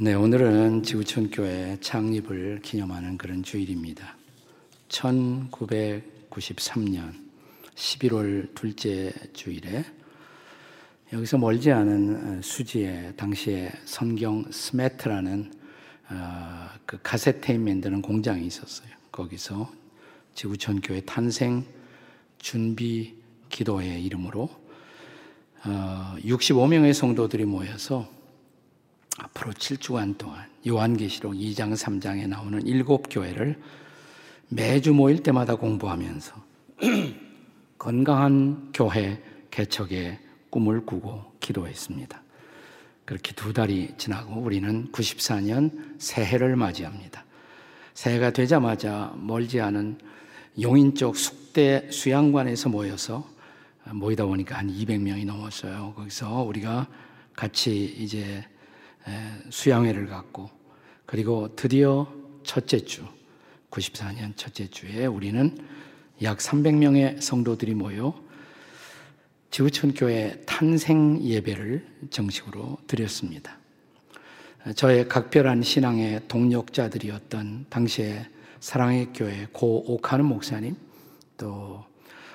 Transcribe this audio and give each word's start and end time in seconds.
네, 0.00 0.14
오늘은 0.14 0.84
지구촌 0.84 1.32
교회 1.32 1.76
창립을 1.80 2.60
기념하는 2.62 3.18
그런 3.18 3.42
주일입니다. 3.42 4.16
1993년 4.90 7.14
11월 7.74 8.54
둘째 8.54 9.12
주일에 9.32 9.84
여기서 11.12 11.38
멀지 11.38 11.72
않은 11.72 12.42
수지에 12.42 13.14
당시에 13.16 13.72
성경 13.86 14.44
스매트라는 14.48 15.52
어, 16.10 16.68
그 16.86 17.00
카세트 17.02 17.40
테이프 17.40 17.64
만드는 17.64 18.00
공장이 18.00 18.46
있었어요. 18.46 18.90
거기서 19.10 19.68
지구촌 20.32 20.80
교회 20.80 21.00
탄생 21.00 21.64
준비 22.38 23.16
기도회 23.48 23.98
이름으로 23.98 24.48
65명의 25.64 26.90
어, 26.90 26.92
성도들이 26.92 27.46
모여서 27.46 28.16
앞으로 29.18 29.52
7주간 29.52 30.16
동안 30.16 30.46
요한계시록 30.66 31.34
2장 31.34 31.74
3장에 31.74 32.26
나오는 32.28 32.64
일곱 32.66 33.06
교회를 33.10 33.60
매주 34.48 34.94
모일 34.94 35.22
때마다 35.22 35.56
공부하면서 35.56 36.34
건강한 37.78 38.70
교회 38.72 39.22
개척의 39.50 40.18
꿈을 40.50 40.86
꾸고 40.86 41.32
기도했습니다. 41.40 42.22
그렇게 43.04 43.32
두 43.34 43.52
달이 43.52 43.94
지나고 43.96 44.40
우리는 44.40 44.90
94년 44.92 45.94
새해를 45.98 46.56
맞이합니다. 46.56 47.24
새해가 47.94 48.30
되자마자 48.30 49.14
멀지 49.16 49.60
않은 49.60 49.98
용인 50.60 50.94
쪽 50.94 51.16
숙대 51.16 51.90
수양관에서 51.90 52.68
모여서 52.68 53.28
모이다 53.90 54.26
보니까 54.26 54.58
한 54.58 54.68
200명이 54.68 55.24
넘었어요. 55.24 55.94
거기서 55.96 56.42
우리가 56.42 56.86
같이 57.34 57.96
이제 57.98 58.44
수양회를 59.50 60.06
갖고 60.06 60.50
그리고 61.06 61.54
드디어 61.56 62.12
첫째 62.44 62.78
주 62.84 63.04
94년 63.70 64.36
첫째 64.36 64.68
주에 64.68 65.06
우리는 65.06 65.56
약 66.22 66.38
300명의 66.38 67.20
성도들이 67.20 67.74
모여 67.74 68.14
지구촌 69.50 69.94
교회 69.94 70.42
탄생 70.46 71.22
예배를 71.22 71.86
정식으로 72.10 72.78
드렸습니다. 72.86 73.58
저의 74.74 75.08
각별한 75.08 75.62
신앙의 75.62 76.28
동력자들이었던 76.28 77.66
당시에 77.70 78.26
사랑의 78.60 79.12
교회 79.14 79.46
고 79.52 79.84
오카는 79.90 80.24
목사님, 80.26 80.76
또 81.36 81.84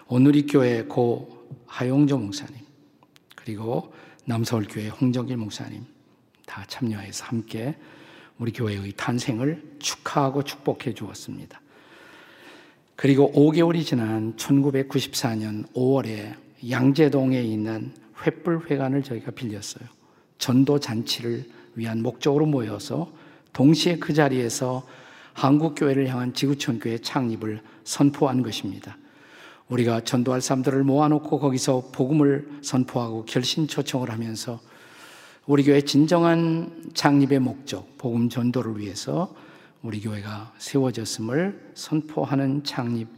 오누리 0.08 0.48
교회 0.48 0.83
고 0.83 1.48
하용조 1.67 2.17
목사님, 2.17 2.55
그리고 3.36 3.94
남서울 4.25 4.66
교회 4.70 4.88
홍정길 4.88 5.38
목사님, 5.38 5.86
다 6.53 6.63
참여해서 6.67 7.25
함께 7.25 7.75
우리 8.37 8.51
교회의 8.51 8.93
탄생을 8.95 9.77
축하하고 9.79 10.43
축복해 10.43 10.93
주었습니다. 10.93 11.59
그리고 12.95 13.31
5개월이 13.31 13.83
지난 13.83 14.35
1994년 14.35 15.67
5월에 15.73 16.35
양재동에 16.69 17.41
있는 17.41 17.91
횃불회관을 18.17 19.03
저희가 19.03 19.31
빌렸어요. 19.31 19.83
전도 20.37 20.79
잔치를 20.79 21.43
위한 21.73 22.03
목적으로 22.03 22.45
모여서 22.45 23.11
동시에 23.53 23.97
그 23.97 24.13
자리에서 24.13 24.85
한국교회를 25.33 26.07
향한 26.07 26.35
지구촌교회 26.35 26.99
창립을 26.99 27.61
선포한 27.83 28.43
것입니다. 28.43 28.95
우리가 29.69 30.01
전도할 30.01 30.41
사람들을 30.41 30.83
모아놓고 30.83 31.39
거기서 31.39 31.89
복음을 31.91 32.47
선포하고 32.61 33.25
결신 33.25 33.67
초청을 33.67 34.11
하면서 34.11 34.59
우리 35.45 35.66
교회 35.66 35.81
진정한 35.81 36.89
창립의 36.94 37.39
목적, 37.39 37.97
복음 37.97 38.30
전도를 38.30 38.80
위해서 38.80 39.36
우리 39.81 39.99
교회가 39.99 40.53
세워졌음을 40.58 41.72
선포하는 41.73 42.63
창립 42.63 43.09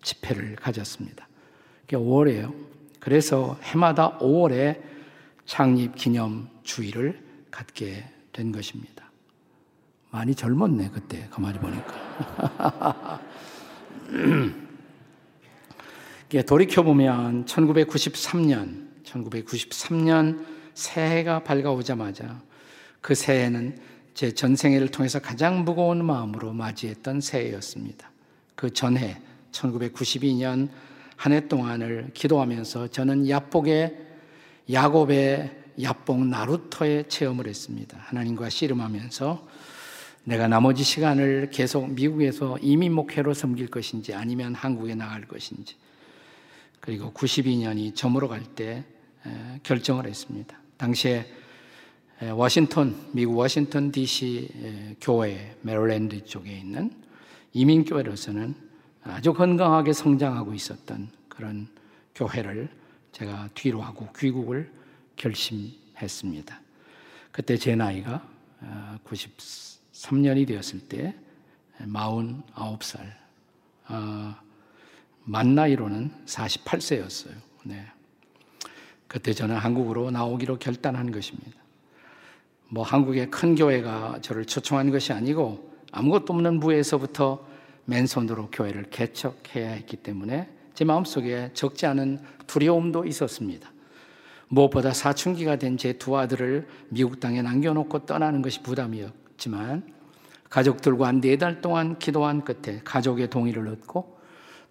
집회를 0.00 0.56
가졌습니다. 0.56 1.28
그게 1.82 1.98
5월이에요. 1.98 2.54
그래서 2.98 3.58
해마다 3.62 4.16
5월에 4.20 4.80
창립 5.44 5.96
기념 5.96 6.48
주일을 6.62 7.22
갖게 7.50 8.04
된 8.32 8.50
것입니다. 8.50 9.10
많이 10.10 10.34
젊었네, 10.34 10.88
그때. 10.94 11.28
가만히 11.30 11.58
보니까. 11.58 13.20
돌이켜보면 16.46 17.44
1993년, 17.44 18.88
1993년 19.04 20.59
새해가 20.74 21.44
밝아오자마자 21.44 22.40
그 23.00 23.14
새해는 23.14 23.78
제 24.14 24.32
전생애를 24.32 24.88
통해서 24.88 25.18
가장 25.20 25.64
무거운 25.64 26.04
마음으로 26.04 26.52
맞이했던 26.52 27.20
새해였습니다. 27.20 28.10
그 28.54 28.72
전해 28.72 29.20
1992년 29.52 30.68
한 31.20 31.32
해 31.32 31.48
동안을 31.48 32.12
기도하면서 32.14 32.88
저는 32.88 33.28
야복의 33.28 33.94
야곱의 34.72 35.50
야복 35.82 36.26
나루터의 36.26 37.10
체험을 37.10 37.46
했습니다. 37.46 37.98
하나님과 38.00 38.48
씨름하면서 38.48 39.46
내가 40.24 40.48
나머지 40.48 40.82
시간을 40.82 41.50
계속 41.52 41.92
미국에서 41.92 42.56
이민 42.62 42.94
목회로 42.94 43.34
섬길 43.34 43.68
것인지 43.68 44.14
아니면 44.14 44.54
한국에 44.54 44.94
나갈 44.94 45.28
것인지 45.28 45.76
그리고 46.80 47.12
92년이 47.12 47.94
저물어 47.94 48.28
갈때 48.28 48.84
결정을 49.62 50.06
했습니다. 50.06 50.56
당시에 50.76 51.26
워싱턴, 52.34 52.96
미국 53.12 53.36
워싱턴 53.36 53.90
DC 53.90 54.96
교회, 55.00 55.56
메릴랜드 55.62 56.24
쪽에 56.24 56.58
있는 56.58 56.90
이민교회로서는 57.52 58.54
아주 59.04 59.32
건강하게 59.32 59.92
성장하고 59.92 60.54
있었던 60.54 61.08
그런 61.28 61.68
교회를 62.14 62.68
제가 63.12 63.48
뒤로 63.54 63.80
하고 63.80 64.08
귀국을 64.18 64.70
결심했습니다. 65.16 66.60
그때 67.32 67.56
제 67.56 67.74
나이가 67.74 68.26
93년이 69.04 70.42
어, 70.42 70.46
되었을 70.46 70.80
때 70.80 71.14
49살, 71.80 73.00
어, 73.88 74.34
만 75.24 75.54
나이로는 75.54 76.10
48세였어요. 76.26 77.34
네. 77.64 77.86
그때 79.10 79.32
저는 79.32 79.56
한국으로 79.56 80.12
나오기로 80.12 80.60
결단한 80.60 81.10
것입니다. 81.10 81.58
뭐 82.68 82.84
한국의 82.84 83.28
큰 83.28 83.56
교회가 83.56 84.20
저를 84.22 84.44
초청한 84.44 84.92
것이 84.92 85.12
아니고 85.12 85.68
아무것도 85.90 86.32
없는 86.32 86.60
부에서부터 86.60 87.44
맨손으로 87.86 88.50
교회를 88.52 88.84
개척해야 88.90 89.72
했기 89.72 89.96
때문에 89.96 90.48
제 90.74 90.84
마음속에 90.84 91.50
적지 91.54 91.86
않은 91.86 92.20
두려움도 92.46 93.04
있었습니다. 93.04 93.72
무엇보다 94.46 94.92
사춘기가 94.92 95.56
된 95.56 95.76
제 95.76 95.94
두 95.94 96.16
아들을 96.16 96.68
미국 96.90 97.18
땅에 97.18 97.42
남겨놓고 97.42 98.06
떠나는 98.06 98.42
것이 98.42 98.62
부담이었지만 98.62 99.92
가족들과 100.48 101.10
네달 101.10 101.60
동안 101.60 101.98
기도한 101.98 102.44
끝에 102.44 102.80
가족의 102.84 103.28
동의를 103.28 103.66
얻고 103.66 104.20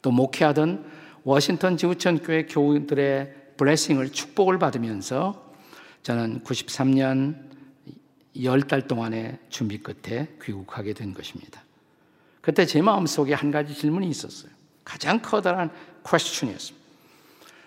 또 0.02 0.12
목회하던 0.12 0.86
워싱턴 1.26 1.76
지구촌 1.76 2.20
교회 2.20 2.46
교우들의 2.46 3.39
블레싱을 3.59 4.12
축복을 4.14 4.58
받으면서 4.58 5.52
저는 6.02 6.44
93년 6.46 7.36
10달 8.36 8.88
동안의 8.88 9.38
준비 9.50 9.80
끝에 9.80 10.30
귀국하게 10.42 10.94
된 10.94 11.14
것입니다. 11.14 11.62
그때 12.40 12.66
제 12.66 12.81
마음속에 12.81 13.34
한 13.34 13.52
가지 13.52 13.75
질문이 13.75 14.08
있었어요. 14.08 14.50
가장 14.86 15.22
커다란 15.22 15.70
퀘스천이었습니다. 16.08 16.80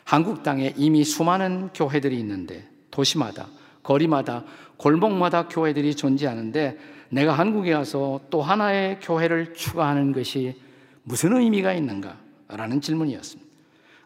한국 0.05 0.43
땅에 0.43 0.73
이미 0.77 1.05
수많은 1.05 1.69
교회들이 1.75 2.19
있는데 2.21 2.67
도시마다 2.91 3.49
거리마다 3.83 4.45
골목마다 4.79 5.47
교회들이 5.49 5.95
존재하는데 5.95 6.79
내가 7.11 7.35
한국에 7.35 7.75
와서 7.75 8.21
또 8.31 8.41
하나의 8.41 8.99
교회를 9.01 9.53
추가하는 9.53 10.13
것이 10.13 10.59
무슨 11.03 11.37
의미가 11.37 11.75
있는가? 11.75 12.19
라는 12.49 12.81
질문이었습니다. 12.81 13.52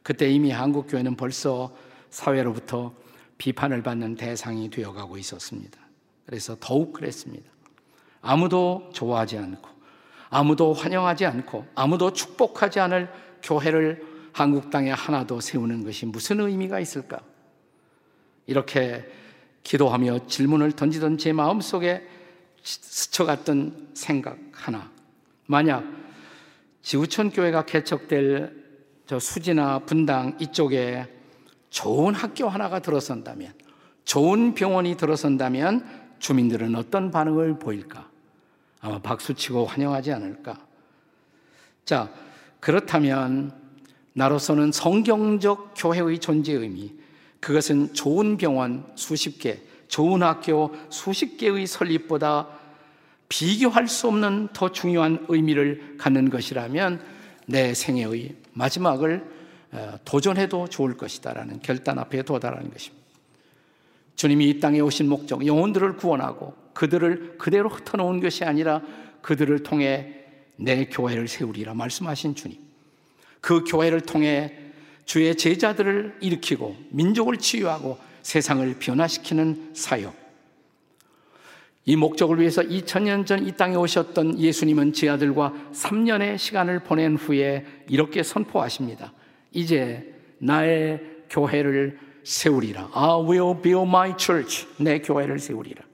그때 0.06 0.30
이미 0.30 0.52
한국 0.52 0.86
교회는 0.86 1.16
벌써 1.16 1.74
사회로부터 2.10 2.94
비판을 3.38 3.82
받는 3.82 4.14
대상이 4.14 4.70
되어가고 4.70 5.18
있었습니다. 5.18 5.80
그래서 6.24 6.56
더욱 6.60 6.92
그랬습니다. 6.92 7.50
아무도 8.20 8.88
좋아하지 8.92 9.36
않고, 9.36 9.68
아무도 10.28 10.74
환영하지 10.74 11.26
않고, 11.26 11.66
아무도 11.74 12.12
축복하지 12.12 12.78
않을 12.78 13.10
교회를 13.42 14.06
한국 14.32 14.70
땅에 14.70 14.92
하나도 14.92 15.40
세우는 15.40 15.82
것이 15.82 16.06
무슨 16.06 16.38
의미가 16.38 16.78
있을까? 16.78 17.18
이렇게 18.46 19.10
기도하며 19.64 20.28
질문을 20.28 20.70
던지던 20.70 21.18
제 21.18 21.32
마음 21.32 21.60
속에 21.60 22.06
스쳐갔던 22.62 23.88
생각 23.94 24.38
하나. 24.52 24.88
만약 25.46 25.82
지구촌 26.82 27.30
교회가 27.30 27.66
개척될 27.66 28.65
저 29.06 29.20
수지나 29.20 29.78
분당 29.80 30.36
이쪽에 30.40 31.06
좋은 31.70 32.14
학교 32.14 32.48
하나가 32.48 32.80
들어선다면, 32.80 33.52
좋은 34.04 34.54
병원이 34.54 34.96
들어선다면 34.96 36.16
주민들은 36.18 36.74
어떤 36.74 37.10
반응을 37.10 37.58
보일까? 37.58 38.08
아마 38.80 38.98
박수치고 38.98 39.66
환영하지 39.66 40.12
않을까? 40.12 40.58
자, 41.84 42.10
그렇다면 42.58 43.52
나로서는 44.14 44.72
성경적 44.72 45.74
교회의 45.76 46.18
존재 46.18 46.52
의미, 46.52 46.92
그것은 47.38 47.94
좋은 47.94 48.36
병원 48.36 48.86
수십 48.96 49.38
개, 49.38 49.60
좋은 49.86 50.22
학교 50.22 50.74
수십 50.88 51.36
개의 51.36 51.66
설립보다 51.68 52.48
비교할 53.28 53.86
수 53.86 54.08
없는 54.08 54.48
더 54.52 54.72
중요한 54.72 55.24
의미를 55.28 55.96
갖는 55.96 56.30
것이라면 56.30 57.04
내 57.46 57.72
생애의 57.72 58.45
마지막을 58.56 59.24
어, 59.72 59.98
도전해도 60.04 60.68
좋을 60.68 60.96
것이다라는 60.96 61.60
결단 61.60 61.98
앞에 61.98 62.22
도달하는 62.22 62.70
것입니다. 62.70 63.04
주님이 64.16 64.48
이 64.48 64.60
땅에 64.60 64.80
오신 64.80 65.08
목적, 65.08 65.46
영혼들을 65.46 65.96
구원하고 65.96 66.54
그들을 66.72 67.36
그대로 67.38 67.68
흩어놓은 67.68 68.20
것이 68.20 68.44
아니라 68.44 68.82
그들을 69.20 69.62
통해 69.62 70.24
내 70.56 70.86
교회를 70.86 71.28
세우리라 71.28 71.74
말씀하신 71.74 72.34
주님. 72.34 72.58
그 73.40 73.64
교회를 73.64 74.00
통해 74.00 74.56
주의 75.04 75.36
제자들을 75.36 76.18
일으키고 76.20 76.76
민족을 76.90 77.36
치유하고 77.36 77.98
세상을 78.22 78.78
변화시키는 78.78 79.72
사역. 79.74 80.25
이 81.88 81.94
목적을 81.94 82.40
위해서 82.40 82.62
2000년 82.62 83.24
전 83.26 83.46
이 83.46 83.52
땅에 83.52 83.76
오셨던 83.76 84.38
예수님은 84.38 84.92
제 84.92 85.08
아들과 85.08 85.52
3년의 85.72 86.36
시간을 86.36 86.80
보낸 86.80 87.16
후에 87.16 87.64
이렇게 87.88 88.22
선포하십니다. 88.24 89.12
이제 89.52 90.12
나의 90.38 91.00
교회를 91.30 91.98
세우리라. 92.24 92.90
I 92.92 93.22
will 93.28 93.62
build 93.62 93.88
my 93.88 94.14
church. 94.18 94.66
내 94.78 94.98
교회를 95.00 95.38
세우리라. 95.38 95.84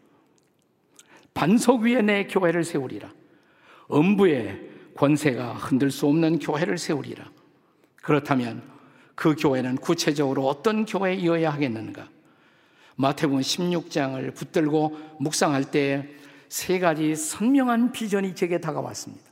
반석 1.35 1.83
위에 1.83 2.01
내 2.01 2.25
교회를 2.27 2.65
세우리라. 2.65 3.13
음부의 3.93 4.61
권세가 4.97 5.55
흔들 5.55 5.91
수 5.91 6.07
없는 6.07 6.39
교회를 6.39 6.79
세우리라. 6.79 7.31
그렇다면 8.03 8.63
그 9.15 9.35
교회는 9.39 9.77
구체적으로 9.77 10.49
어떤 10.49 10.87
교회이어야 10.87 11.51
하겠는가? 11.51 12.09
마태복음 12.97 13.41
16장을 13.41 14.35
붙들고 14.35 14.99
묵상할 15.19 15.71
때 15.71 16.23
세 16.53 16.79
가지 16.79 17.17
선명한 17.17 17.93
비전이 17.93 18.35
제게 18.35 18.61
다가왔습니다. 18.61 19.25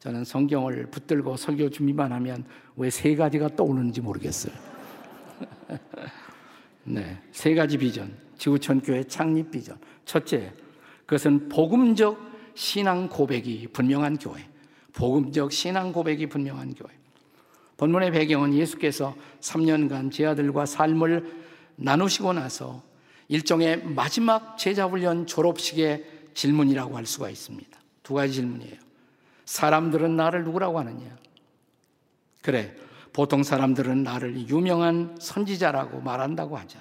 저는 0.00 0.22
성경을 0.24 0.90
붙들고 0.90 1.34
설교 1.38 1.70
준비만 1.70 2.12
하면 2.12 2.44
왜 2.76 2.90
세 2.90 3.14
가지가 3.16 3.56
떠오르는지 3.56 4.02
모르겠어요. 4.02 4.52
네, 6.84 7.18
세 7.32 7.54
가지 7.54 7.78
비전. 7.78 8.14
지구촌 8.36 8.82
교회 8.82 9.02
창립 9.04 9.50
비전. 9.50 9.78
첫째, 10.04 10.52
그것은 11.06 11.48
복음적 11.48 12.20
신앙 12.54 13.08
고백이 13.08 13.68
분명한 13.68 14.18
교회. 14.18 14.46
복음적 14.92 15.50
신앙 15.50 15.90
고백이 15.90 16.26
분명한 16.26 16.74
교회. 16.74 16.92
본문의 17.78 18.10
배경은 18.10 18.52
예수께서 18.52 19.16
3년간 19.40 20.12
제 20.12 20.26
아들과 20.26 20.66
삶을 20.66 21.45
나누시고 21.76 22.32
나서 22.32 22.82
일종의 23.28 23.84
마지막 23.84 24.56
제자훈련 24.58 25.26
졸업식의 25.26 26.04
질문이라고 26.34 26.96
할 26.96 27.06
수가 27.06 27.30
있습니다. 27.30 27.78
두 28.02 28.14
가지 28.14 28.34
질문이에요. 28.34 28.76
사람들은 29.46 30.16
나를 30.16 30.44
누구라고 30.44 30.78
하느냐? 30.80 31.16
그래, 32.42 32.74
보통 33.12 33.42
사람들은 33.42 34.02
나를 34.02 34.48
유명한 34.48 35.16
선지자라고 35.18 36.00
말한다고 36.00 36.56
하자. 36.56 36.78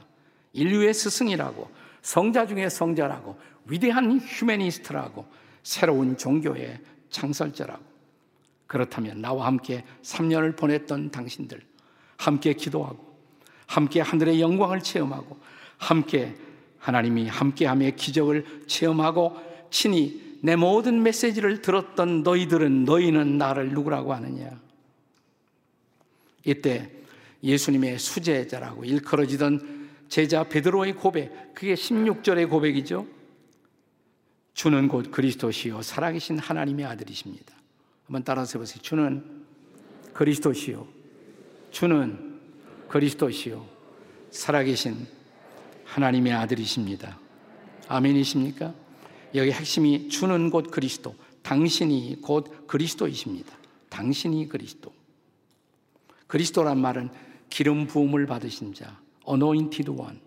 인류의 0.54 0.94
스승이라고, 0.94 1.70
성자 2.02 2.48
중에 2.48 2.70
성자라고, 2.70 3.38
위대한 3.66 4.20
휴메니스트라고, 4.20 5.26
새로운 5.64 6.18
종교의 6.18 6.80
창설자라고. 7.10 7.84
그렇다면 8.68 9.22
나와 9.22 9.48
함께 9.48 9.84
3년을 10.04 10.56
보냈던 10.58 11.12
당신들, 11.12 11.62
함께 12.18 12.54
기도하고, 12.54 13.15
함께 13.68 14.02
하늘의 14.02 14.42
영광을 14.42 14.82
체험하고, 14.82 15.38
함께 15.78 16.36
하나님이 16.80 17.28
함께함의 17.28 17.96
기적을 17.96 18.66
체험하고, 18.68 19.38
친히 19.70 20.38
내 20.42 20.56
모든 20.56 21.02
메시지를 21.02 21.62
들었던 21.62 22.24
너희들은 22.24 22.86
너희는 22.86 23.38
나를 23.38 23.70
누구라고 23.72 24.14
하느냐? 24.14 24.60
이때 26.46 26.92
예수님의 27.44 28.00
수제자라고 28.00 28.86
일컬어지던 28.86 29.90
제자 30.08 30.44
베드로의 30.44 30.94
고백, 30.94 31.54
그게 31.54 31.74
16절의 31.74 32.50
고백이죠. 32.50 33.08
주는 34.54 34.88
곧 34.88 35.12
그리스도시요 35.12 35.82
살아계신 35.82 36.40
하나님의 36.40 36.86
아들이십니다. 36.86 37.54
한번 38.06 38.24
따라서 38.24 38.58
해보세요. 38.58 38.82
주는 38.82 39.24
그리스도시요. 40.14 40.88
주는 41.72 42.35
그리스도시요. 42.90 43.66
살아계신 44.32 45.08
하나님의 45.86 46.34
아들이십니다. 46.34 47.20
아멘이십니까? 47.88 48.74
여기 49.36 49.52
핵심이 49.52 50.10
주는 50.10 50.50
곧 50.50 50.72
그리스도, 50.72 51.16
당신이 51.42 52.22
곧 52.22 52.68
그리스도이십니다. 52.68 53.56
당신이 53.90 54.48
그리스도. 54.50 54.94
그리스도란 56.28 56.80
말은 56.80 57.10
기름 57.50 57.88
부음을 57.88 58.26
받으신 58.26 58.74
자, 58.74 59.00
anointed 59.28 59.92
one. 59.92 60.20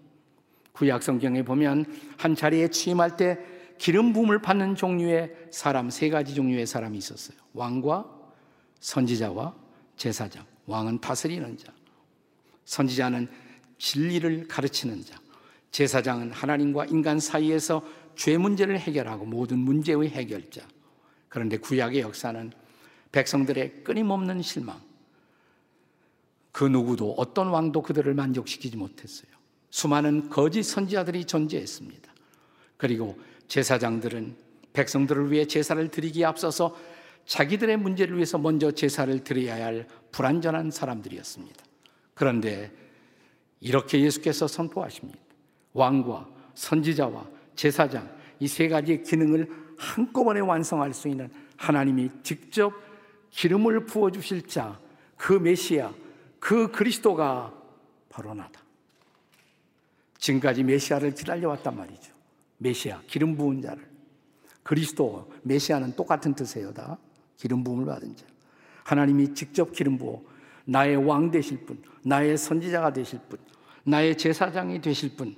구약 0.72 1.02
성경에 1.02 1.42
보면 1.42 1.86
한 2.16 2.34
자리에 2.36 2.68
취임할 2.68 3.16
때 3.16 3.38
기름 3.78 4.12
부음을 4.12 4.40
받는 4.40 4.76
종류의 4.76 5.34
사람 5.50 5.90
세 5.90 6.08
가지 6.08 6.34
종류의 6.34 6.66
사람이 6.66 6.96
있었어요. 6.98 7.36
왕과 7.52 8.06
선지자와 8.80 9.54
제사장. 9.96 10.44
왕은 10.66 11.00
다스리는 11.00 11.56
자. 11.56 11.72
선지자는 12.68 13.28
진리를 13.78 14.46
가르치는 14.46 15.02
자. 15.02 15.18
제사장은 15.70 16.32
하나님과 16.32 16.86
인간 16.86 17.18
사이에서 17.18 17.82
죄 18.14 18.36
문제를 18.36 18.78
해결하고 18.78 19.24
모든 19.24 19.58
문제의 19.58 20.10
해결자. 20.10 20.66
그런데 21.28 21.56
구약의 21.56 22.00
역사는 22.00 22.52
백성들의 23.10 23.84
끊임없는 23.84 24.42
실망. 24.42 24.80
그 26.52 26.64
누구도 26.64 27.14
어떤 27.16 27.48
왕도 27.48 27.82
그들을 27.82 28.12
만족시키지 28.12 28.76
못했어요. 28.76 29.30
수많은 29.70 30.28
거짓 30.28 30.62
선지자들이 30.64 31.24
존재했습니다. 31.24 32.12
그리고 32.76 33.18
제사장들은 33.48 34.36
백성들을 34.74 35.30
위해 35.30 35.46
제사를 35.46 35.88
드리기에 35.88 36.26
앞서서 36.26 36.76
자기들의 37.24 37.78
문제를 37.78 38.16
위해서 38.16 38.36
먼저 38.36 38.70
제사를 38.72 39.24
드려야 39.24 39.64
할 39.64 39.88
불완전한 40.12 40.70
사람들이었습니다. 40.70 41.67
그런데 42.18 42.72
이렇게 43.60 44.00
예수께서 44.00 44.48
선포하십니다. 44.48 45.18
왕과 45.72 46.28
선지자와 46.54 47.26
제사장 47.54 48.10
이 48.40 48.46
세 48.48 48.68
가지의 48.68 49.04
기능을 49.04 49.48
한꺼번에 49.78 50.40
완성할 50.40 50.92
수 50.92 51.08
있는 51.08 51.30
하나님이 51.56 52.10
직접 52.24 52.72
기름을 53.30 53.86
부어 53.86 54.10
주실 54.10 54.48
자, 54.48 54.80
그 55.16 55.32
메시아, 55.32 55.92
그 56.40 56.72
그리스도가 56.72 57.54
바로 58.08 58.34
나다. 58.34 58.60
지금까지 60.18 60.64
메시아를 60.64 61.14
기다려왔단 61.14 61.76
말이죠. 61.76 62.12
메시아, 62.58 63.02
기름 63.06 63.36
부은 63.36 63.62
자를. 63.62 63.88
그리스도, 64.64 65.30
메시아는 65.42 65.94
똑같은 65.94 66.34
뜻이에요, 66.34 66.72
다. 66.74 66.98
기름 67.36 67.62
부음을 67.62 67.84
받은 67.86 68.16
자. 68.16 68.26
하나님이 68.82 69.34
직접 69.34 69.72
기름 69.72 69.98
부어 69.98 70.22
나의 70.70 70.96
왕 70.96 71.30
되실 71.30 71.64
분, 71.64 71.82
나의 72.02 72.36
선지자가 72.36 72.92
되실 72.92 73.18
분, 73.28 73.38
나의 73.84 74.18
제사장이 74.18 74.82
되실 74.82 75.16
분, 75.16 75.34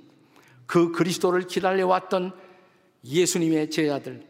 그 0.65 0.91
그리스도를 0.91 1.47
기다려왔던 1.47 2.33
예수님의 3.05 3.69
제자들, 3.69 4.27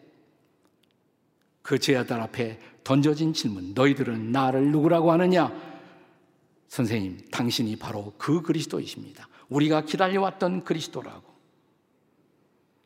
그 1.64 1.80
제자들 1.80 2.22
앞에 2.22 2.60
던져진 2.84 3.34
질문, 3.34 3.74
너희들은 3.74 4.32
나를 4.32 4.72
누구라고 4.72 5.12
하느냐? 5.12 5.52
선생님, 6.68 7.18
당신이 7.32 7.78
바로 7.78 8.14
그 8.20 8.44
그리스도이십니다. 8.44 9.28
우리가 9.50 9.82
기다려왔던 9.82 10.64
그리스도라고. 10.64 11.24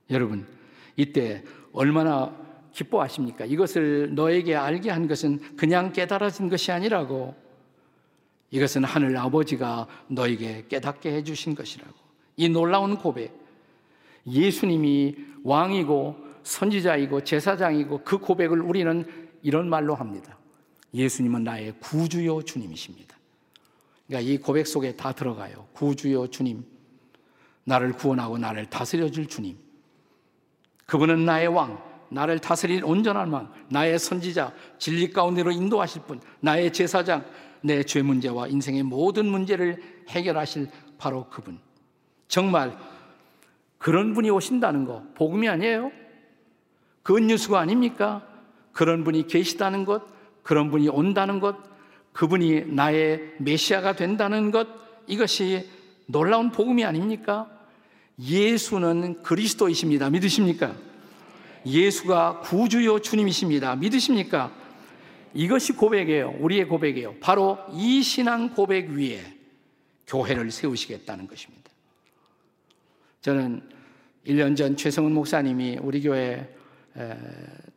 여러분, 0.10 0.48
이때 0.96 1.44
얼마나 1.74 2.34
기뻐하십니까? 2.72 3.44
이것을 3.44 4.16
너에게 4.16 4.56
알게 4.56 4.90
한 4.90 5.08
것은 5.08 5.58
그냥 5.58 5.92
깨달아진 5.92 6.50
것이 6.50 6.72
아니라고. 6.72 7.45
이것은 8.52 8.84
하늘 8.84 9.18
아버지가 9.18 9.88
너에게 10.08 10.66
깨닫게 10.70 11.12
해주신 11.14 11.56
것이라고. 11.56 11.94
이 12.38 12.50
놀라운 12.50 12.98
고백. 12.98 13.34
예수님이 14.28 15.16
왕이고 15.44 16.18
선지자이고 16.44 17.24
제사장이고 17.24 18.04
그 18.04 18.18
고백을 18.18 18.62
우리는 18.62 19.06
이런 19.42 19.70
말로 19.70 19.96
합니다. 19.96 20.38
예수님은 20.94 21.44
나의 21.44 21.74
구주요 21.80 22.44
주님이십니다. 22.44 23.16
그러니까 24.08 24.32
이 24.32 24.38
고백 24.38 24.68
속에 24.68 24.96
다 24.96 25.12
들어가요. 25.12 25.68
구주요 25.74 26.28
주님. 26.28 26.64
나를 27.66 27.94
구원하고 27.94 28.38
나를 28.38 28.70
다스려 28.70 29.10
줄 29.10 29.28
주님. 29.28 29.58
그분은 30.86 31.26
나의 31.26 31.48
왕, 31.48 31.82
나를 32.10 32.40
다스릴 32.40 32.86
온전한 32.86 33.30
왕, 33.32 33.52
나의 33.70 33.98
선지자, 33.98 34.54
진리 34.78 35.12
가운데로 35.12 35.52
인도하실 35.52 36.04
분, 36.04 36.22
나의 36.40 36.72
제사장, 36.72 37.26
내 37.66 37.84
죄 37.84 38.02
문제와 38.02 38.48
인생의 38.48 38.84
모든 38.84 39.26
문제를 39.26 39.82
해결하실 40.10 40.70
바로 40.98 41.28
그분. 41.30 41.60
정말 42.28 42.78
그런 43.78 44.14
분이 44.14 44.30
오신다는 44.30 44.86
거 44.86 45.04
복음이 45.16 45.50
아니에요? 45.50 45.92
그 47.04 47.20
뉴스가 47.20 47.60
아닙니까? 47.60 48.26
그런 48.72 49.04
분이 49.04 49.28
계시다는 49.28 49.86
것, 49.86 50.04
그런 50.44 50.70
분이 50.70 50.90
온다는 50.90 51.40
것, 51.40 51.56
그분이 52.14 52.66
나의 52.74 53.34
메시아가 53.40 53.96
된다는 53.96 54.52
것, 54.52 54.68
이것이 55.08 55.70
놀라운 56.08 56.52
복음이 56.52 56.86
아닙니까? 56.86 57.50
예수는 58.20 59.24
그리스도이십니다. 59.24 60.10
믿으십니까? 60.10 60.76
예수가 61.66 62.42
구주요 62.42 63.00
주님이십니다. 63.00 63.76
믿으십니까? 63.76 64.52
이것이 65.36 65.74
고백이에요. 65.74 66.36
우리의 66.40 66.68
고백이에요. 66.68 67.16
바로 67.20 67.58
이 67.74 68.02
신앙 68.02 68.54
고백 68.54 68.90
위에 68.90 69.22
교회를 70.08 70.50
세우시겠다는 70.52 71.28
것입니다. 71.28 71.70
저는 73.22 73.62
1년 74.26 74.56
전 74.56 74.76
최성은 74.78 75.12
목사님이 75.12 75.80
우리 75.82 76.02
교회 76.02 76.56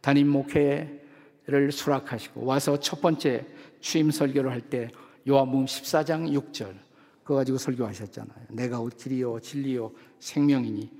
담임 0.01 0.29
목회를 0.29 1.73
수락하시고 1.73 2.45
와서 2.45 2.79
첫 2.79 3.01
번째 3.01 3.45
취임 3.81 4.11
설교를 4.11 4.51
할 4.51 4.61
때 4.61 4.89
요한복음 5.29 5.67
14장 5.67 6.33
6절 6.33 6.75
그거 7.23 7.35
가지고 7.37 7.59
설교하셨잖아요. 7.59 8.47
내가 8.51 8.83
길이요 8.97 9.41
진리요 9.41 9.93
생명이니 10.21 10.91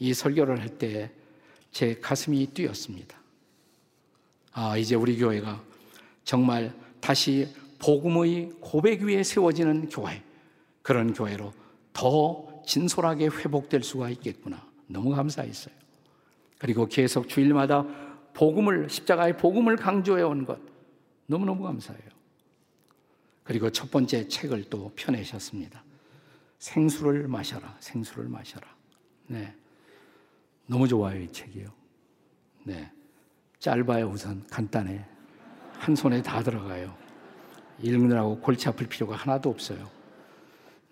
이 0.00 0.14
설교를 0.14 0.60
할 0.60 0.78
때 0.78 1.10
제 1.70 1.94
가슴이 2.00 2.46
뛰었습니다. 2.46 3.16
아, 4.52 4.76
이제 4.76 4.94
우리 4.94 5.16
교회가 5.18 5.62
정말 6.28 6.74
다시 7.00 7.48
복음의 7.78 8.52
고백 8.60 9.00
위에 9.00 9.22
세워지는 9.22 9.88
교회 9.88 10.22
그런 10.82 11.14
교회로 11.14 11.54
더 11.94 12.62
진솔하게 12.66 13.28
회복될 13.28 13.82
수가 13.82 14.10
있겠구나. 14.10 14.62
너무 14.88 15.08
감사했어요. 15.08 15.74
그리고 16.58 16.84
계속 16.84 17.30
주일마다 17.30 17.82
복음을 18.34 18.90
십자가의 18.90 19.38
복음을 19.38 19.76
강조해 19.76 20.22
온 20.22 20.44
것 20.44 20.60
너무너무 21.24 21.62
감사해요. 21.62 22.10
그리고 23.42 23.70
첫 23.70 23.90
번째 23.90 24.28
책을 24.28 24.64
또 24.68 24.92
펴내셨습니다. 24.96 25.82
생수를 26.58 27.26
마셔라. 27.26 27.74
생수를 27.80 28.28
마셔라. 28.28 28.68
네. 29.28 29.54
너무 30.66 30.86
좋아요, 30.86 31.18
이 31.22 31.32
책이요. 31.32 31.72
네. 32.64 32.92
짧아요, 33.60 34.08
우선. 34.08 34.46
간단해. 34.48 35.17
한 35.78 35.94
손에 35.94 36.22
다 36.22 36.42
들어가요. 36.42 36.94
읽느라고 37.82 38.40
골치 38.40 38.68
아플 38.68 38.86
필요가 38.86 39.16
하나도 39.16 39.48
없어요. 39.48 39.88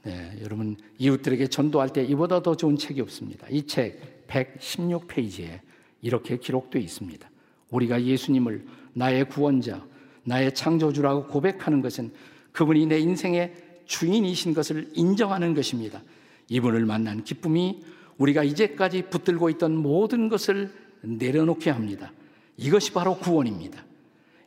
네, 0.04 0.38
여러분 0.42 0.76
이웃들에게 0.98 1.48
전도할 1.48 1.90
때 1.90 2.04
이보다 2.04 2.40
더 2.42 2.56
좋은 2.56 2.76
책이 2.76 3.00
없습니다. 3.00 3.46
이 3.50 3.66
책 3.66 4.26
116페이지에 4.28 5.60
이렇게 6.02 6.36
기록되어 6.36 6.80
있습니다. 6.80 7.28
우리가 7.70 8.02
예수님을 8.02 8.64
나의 8.92 9.28
구원자, 9.28 9.84
나의 10.24 10.54
창조주라고 10.54 11.26
고백하는 11.26 11.82
것은 11.82 12.12
그분이 12.52 12.86
내 12.86 12.98
인생의 12.98 13.54
주인이신 13.86 14.54
것을 14.54 14.90
인정하는 14.94 15.54
것입니다. 15.54 16.02
이분을 16.48 16.86
만난 16.86 17.24
기쁨이 17.24 17.82
우리가 18.18 18.44
이제까지 18.44 19.02
붙들고 19.10 19.50
있던 19.50 19.76
모든 19.76 20.28
것을 20.28 20.72
내려놓게 21.02 21.70
합니다. 21.70 22.12
이것이 22.56 22.92
바로 22.92 23.16
구원입니다. 23.18 23.84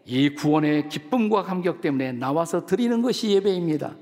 이 0.09 0.33
구원의 0.33 0.89
기쁨과 0.89 1.43
감격 1.43 1.81
때문에 1.81 2.13
나와서 2.13 2.65
드리는 2.65 2.99
것이 3.03 3.29
예배입니다. 3.29 3.95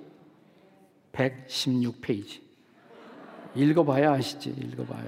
116페이지. 1.11 2.39
읽어봐야 3.53 4.13
아시지, 4.13 4.51
읽어봐야. 4.51 5.03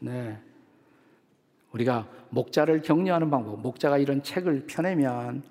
네. 0.00 0.38
우리가 1.72 2.06
목자를 2.28 2.82
격려하는 2.82 3.30
방법, 3.30 3.62
목자가 3.62 3.96
이런 3.96 4.22
책을 4.22 4.66
펴내면 4.66 5.42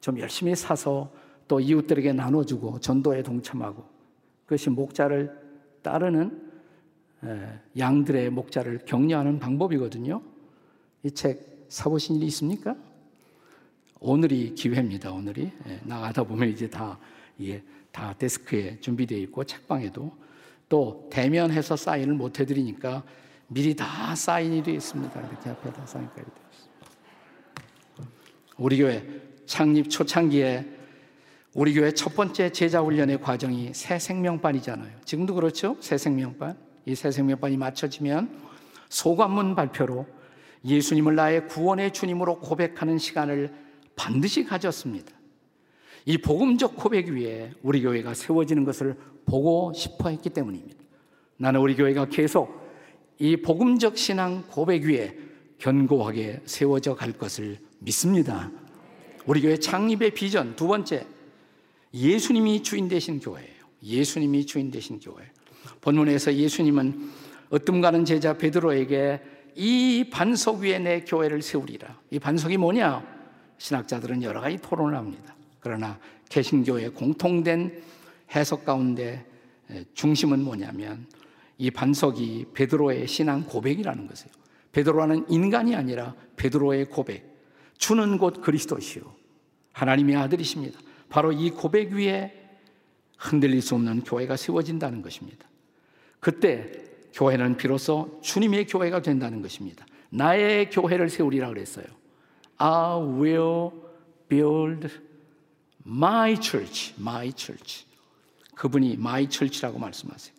좀 0.00 0.18
열심히 0.18 0.56
사서 0.56 1.12
또 1.46 1.60
이웃들에게 1.60 2.12
나눠주고 2.12 2.80
전도에 2.80 3.22
동참하고 3.22 3.84
그것이 4.46 4.70
목자를 4.70 5.32
따르는 5.82 6.50
양들의 7.76 8.30
목자를 8.30 8.80
격려하는 8.84 9.38
방법이거든요. 9.38 10.20
이 11.04 11.10
책 11.12 11.66
사보신 11.68 12.16
일이 12.16 12.26
있습니까? 12.26 12.74
오늘이 14.00 14.54
기회입니다. 14.54 15.12
오늘이 15.12 15.50
나가다 15.82 16.22
보면 16.22 16.48
이제 16.48 16.68
다 16.68 16.98
이게 17.36 17.62
다 17.90 18.14
데스크에 18.18 18.78
준비되어 18.80 19.18
있고 19.18 19.44
책방에도 19.44 20.12
또 20.68 21.08
대면해서 21.10 21.76
사인을 21.76 22.14
못 22.14 22.38
해드리니까 22.38 23.02
미리 23.48 23.74
다 23.74 24.14
사인이 24.14 24.62
되어 24.62 24.74
있습니다. 24.74 25.20
이렇게 25.20 25.50
앞에 25.50 25.72
다 25.72 25.86
사인까지 25.86 26.14
되어 26.22 26.44
있습니다. 26.52 26.68
우리 28.58 28.78
교회 28.78 29.04
창립 29.46 29.88
초창기에 29.88 30.66
우리 31.54 31.74
교회 31.74 31.90
첫 31.92 32.14
번째 32.14 32.50
제자 32.52 32.80
훈련의 32.82 33.20
과정이 33.20 33.72
새 33.72 33.98
생명반이잖아요. 33.98 34.92
지금도 35.04 35.34
그렇죠? 35.34 35.76
새 35.80 35.96
생명반. 35.98 36.56
이 36.86 36.94
새 36.94 37.10
생명반이 37.10 37.56
맞춰지면 37.58 38.30
소관문 38.88 39.54
발표로 39.54 40.06
예수님을 40.64 41.14
나의 41.14 41.46
구원의 41.48 41.92
주님으로 41.92 42.40
고백하는 42.40 42.96
시간을 42.98 43.52
반드시 43.98 44.44
가졌습니다. 44.44 45.12
이 46.06 46.16
복음적 46.16 46.76
고백 46.76 47.08
위에 47.08 47.50
우리 47.62 47.82
교회가 47.82 48.14
세워지는 48.14 48.64
것을 48.64 48.96
보고 49.26 49.72
싶어 49.74 50.08
했기 50.08 50.30
때문입니다. 50.30 50.78
나는 51.36 51.60
우리 51.60 51.74
교회가 51.74 52.06
계속 52.06 52.66
이 53.18 53.36
복음적 53.36 53.98
신앙 53.98 54.44
고백 54.48 54.84
위에 54.84 55.14
견고하게 55.58 56.40
세워져 56.46 56.94
갈 56.94 57.12
것을 57.12 57.58
믿습니다. 57.80 58.50
우리 59.26 59.42
교회 59.42 59.58
창립의 59.58 60.14
비전 60.14 60.56
두 60.56 60.68
번째 60.68 61.04
예수님이 61.92 62.62
주인 62.62 62.88
되신 62.88 63.20
교회예요. 63.20 63.64
예수님이 63.82 64.46
주인 64.46 64.70
되신 64.70 65.00
교회. 65.00 65.24
본문에서 65.80 66.34
예수님은 66.34 67.10
어뜸 67.50 67.80
가는 67.80 68.04
제자 68.04 68.38
베드로에게 68.38 69.20
이 69.56 70.08
반석 70.10 70.60
위에 70.60 70.78
내 70.78 71.00
교회를 71.00 71.42
세우리라. 71.42 71.98
이 72.10 72.18
반석이 72.18 72.56
뭐냐? 72.56 73.17
신학자들은 73.58 74.22
여러 74.22 74.40
가지 74.40 74.58
토론을 74.58 74.96
합니다. 74.96 75.34
그러나 75.60 75.98
개신교의 76.28 76.90
공통된 76.90 77.82
해석 78.34 78.64
가운데 78.64 79.26
중심은 79.94 80.42
뭐냐면 80.42 81.06
이 81.58 81.70
반석이 81.70 82.46
베드로의 82.54 83.06
신앙 83.06 83.44
고백이라는 83.44 84.06
것이에요. 84.06 84.32
베드로라는 84.72 85.26
인간이 85.28 85.74
아니라 85.74 86.14
베드로의 86.36 86.86
고백. 86.86 87.36
주는 87.76 88.18
곧 88.18 88.40
그리스도시요. 88.40 89.02
하나님의 89.72 90.16
아들이십니다. 90.16 90.78
바로 91.08 91.32
이 91.32 91.50
고백 91.50 91.92
위에 91.92 92.32
흔들릴 93.16 93.62
수 93.62 93.74
없는 93.74 94.04
교회가 94.04 94.36
세워진다는 94.36 95.02
것입니다. 95.02 95.48
그때 96.20 96.70
교회는 97.14 97.56
비로소 97.56 98.20
주님의 98.22 98.66
교회가 98.66 99.02
된다는 99.02 99.42
것입니다. 99.42 99.86
나의 100.10 100.70
교회를 100.70 101.08
세우리라 101.08 101.48
그랬어요. 101.48 101.86
I 102.58 102.96
will 102.96 103.72
build 104.28 104.90
my 105.86 106.34
church, 106.40 106.94
my 106.98 107.32
church. 107.32 107.86
그분이 108.54 108.94
my 108.94 109.28
church라고 109.30 109.78
말씀하세요. 109.78 110.34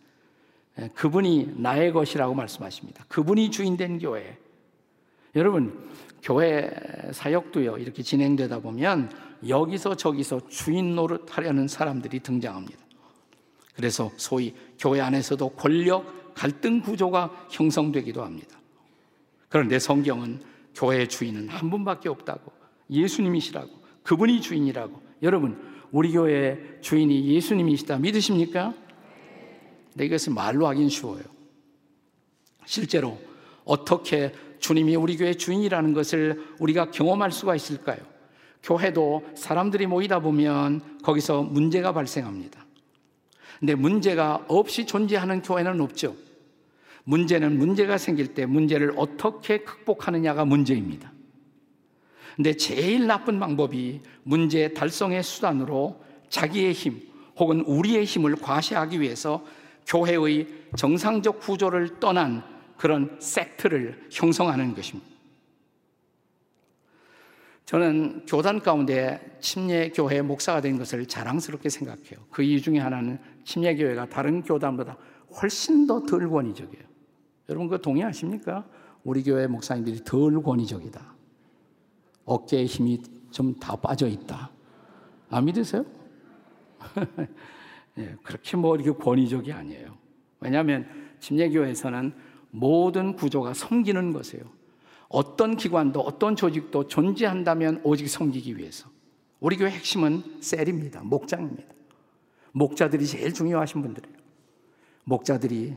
예, 0.80 0.88
그분이 0.88 1.54
나의 1.56 1.92
것이라고 1.92 2.34
말씀하십니다. 2.34 3.04
그분이 3.08 3.50
주인 3.50 3.76
된 3.76 3.98
교회. 3.98 4.38
여러분, 5.34 5.88
교회 6.22 6.70
사역도요, 7.12 7.78
이렇게 7.78 8.02
진행되다 8.02 8.60
보면 8.60 9.10
여기서 9.48 9.96
저기서 9.96 10.48
주인 10.48 10.94
노릇 10.94 11.36
하려는 11.36 11.66
사람들이 11.66 12.20
등장합니다. 12.20 12.78
그래서 13.74 14.10
소위 14.16 14.54
교회 14.78 15.00
안에서도 15.00 15.48
권력 15.50 16.34
갈등 16.34 16.80
구조가 16.80 17.46
형성되기도 17.50 18.22
합니다. 18.22 18.58
그런데 19.48 19.78
성경은 19.78 20.42
교회의 20.74 21.08
주인은 21.08 21.48
한 21.48 21.70
분밖에 21.70 22.08
없다고 22.08 22.52
예수님이시라고 22.90 23.70
그분이 24.02 24.40
주인이라고 24.40 25.00
여러분 25.22 25.60
우리 25.92 26.12
교회의 26.12 26.78
주인이 26.80 27.26
예수님이시다 27.34 27.98
믿으십니까? 27.98 28.74
네, 29.94 30.04
이것은 30.06 30.34
말로 30.34 30.66
하긴 30.68 30.88
쉬워요. 30.88 31.22
실제로 32.64 33.18
어떻게 33.64 34.32
주님이 34.60 34.96
우리 34.96 35.16
교회 35.16 35.34
주인이라는 35.34 35.92
것을 35.92 36.44
우리가 36.58 36.90
경험할 36.90 37.32
수가 37.32 37.54
있을까요? 37.56 37.98
교회도 38.62 39.30
사람들이 39.34 39.86
모이다 39.86 40.20
보면 40.20 41.00
거기서 41.02 41.42
문제가 41.42 41.92
발생합니다. 41.92 42.64
근데 43.58 43.74
문제가 43.74 44.44
없이 44.48 44.86
존재하는 44.86 45.42
교회는 45.42 45.80
없죠. 45.80 46.14
문제는 47.04 47.58
문제가 47.58 47.98
생길 47.98 48.34
때 48.34 48.46
문제를 48.46 48.94
어떻게 48.96 49.58
극복하느냐가 49.58 50.44
문제입니다. 50.44 51.12
근데 52.36 52.54
제일 52.54 53.06
나쁜 53.06 53.38
방법이 53.38 54.00
문제 54.22 54.72
달성의 54.72 55.22
수단으로 55.22 56.02
자기의 56.28 56.72
힘 56.72 57.02
혹은 57.36 57.60
우리의 57.62 58.04
힘을 58.04 58.36
과시하기 58.36 59.00
위해서 59.00 59.44
교회의 59.86 60.46
정상적 60.76 61.40
구조를 61.40 62.00
떠난 62.00 62.42
그런 62.76 63.16
섹트를 63.20 64.06
형성하는 64.10 64.74
것입니다. 64.74 65.10
저는 67.66 68.26
교단 68.26 68.60
가운데 68.60 69.36
침례교회 69.40 70.22
목사가 70.22 70.60
된 70.60 70.76
것을 70.76 71.06
자랑스럽게 71.06 71.68
생각해요. 71.68 72.18
그 72.30 72.42
이유 72.42 72.60
중에 72.60 72.78
하나는 72.78 73.18
침례교회가 73.44 74.08
다른 74.08 74.42
교단보다 74.42 74.96
훨씬 75.40 75.86
더 75.86 76.04
덜 76.04 76.28
권위적이에요. 76.28 76.89
여러분 77.50 77.68
그 77.68 77.80
동의하십니까? 77.80 78.64
우리 79.04 79.22
교회 79.22 79.46
목사님들이 79.46 80.04
덜 80.04 80.40
권위적이다. 80.42 81.14
어깨에 82.24 82.64
힘이 82.64 83.02
좀 83.30 83.54
다 83.60 83.76
빠져 83.76 84.06
있다. 84.06 84.50
안 85.30 85.44
믿으세요? 85.44 85.84
예, 87.98 88.16
그렇게 88.22 88.56
뭐 88.56 88.76
이렇게 88.76 88.92
권위적이 88.92 89.52
아니에요. 89.52 89.96
왜냐하면 90.40 90.86
침례교회에서는 91.20 92.12
모든 92.50 93.14
구조가 93.14 93.54
섬기는 93.54 94.12
것이에요. 94.12 94.44
어떤 95.08 95.56
기관도 95.56 96.00
어떤 96.00 96.36
조직도 96.36 96.86
존재한다면 96.86 97.80
오직 97.82 98.08
섬기기 98.08 98.56
위해서. 98.56 98.88
우리 99.40 99.56
교회 99.56 99.70
핵심은 99.70 100.22
셀입니다. 100.40 101.02
목장입니다. 101.02 101.68
목자들이 102.52 103.06
제일 103.06 103.32
중요하신 103.34 103.82
분들이에요. 103.82 104.16
목자들이 105.04 105.76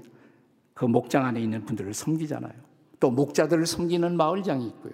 그 0.74 0.86
목장 0.86 1.26
안에 1.26 1.42
있는 1.42 1.66
분들을 1.66 1.94
섬기잖아요. 1.94 2.54
또 3.00 3.12
목자들을 3.12 3.66
섬기는 3.66 4.16
마을장이 4.16 4.66
있고요. 4.68 4.94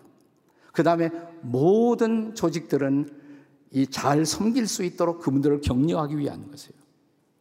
그 0.71 0.83
다음에 0.83 1.09
모든 1.41 2.36
조직들은 2.36 3.09
이 3.71 3.86
잘 3.86 4.25
섬길 4.25 4.67
수 4.67 4.83
있도록 4.83 5.19
그분들을 5.19 5.62
격려하기 5.62 6.17
위한 6.17 6.50
것이에요. 6.50 6.74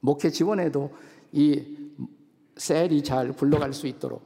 목회 0.01 0.31
지원에도 0.31 0.95
이 1.33 1.65
셀이 2.57 3.03
잘 3.03 3.33
굴러갈 3.33 3.73
수 3.73 3.87
있도록 3.87 4.23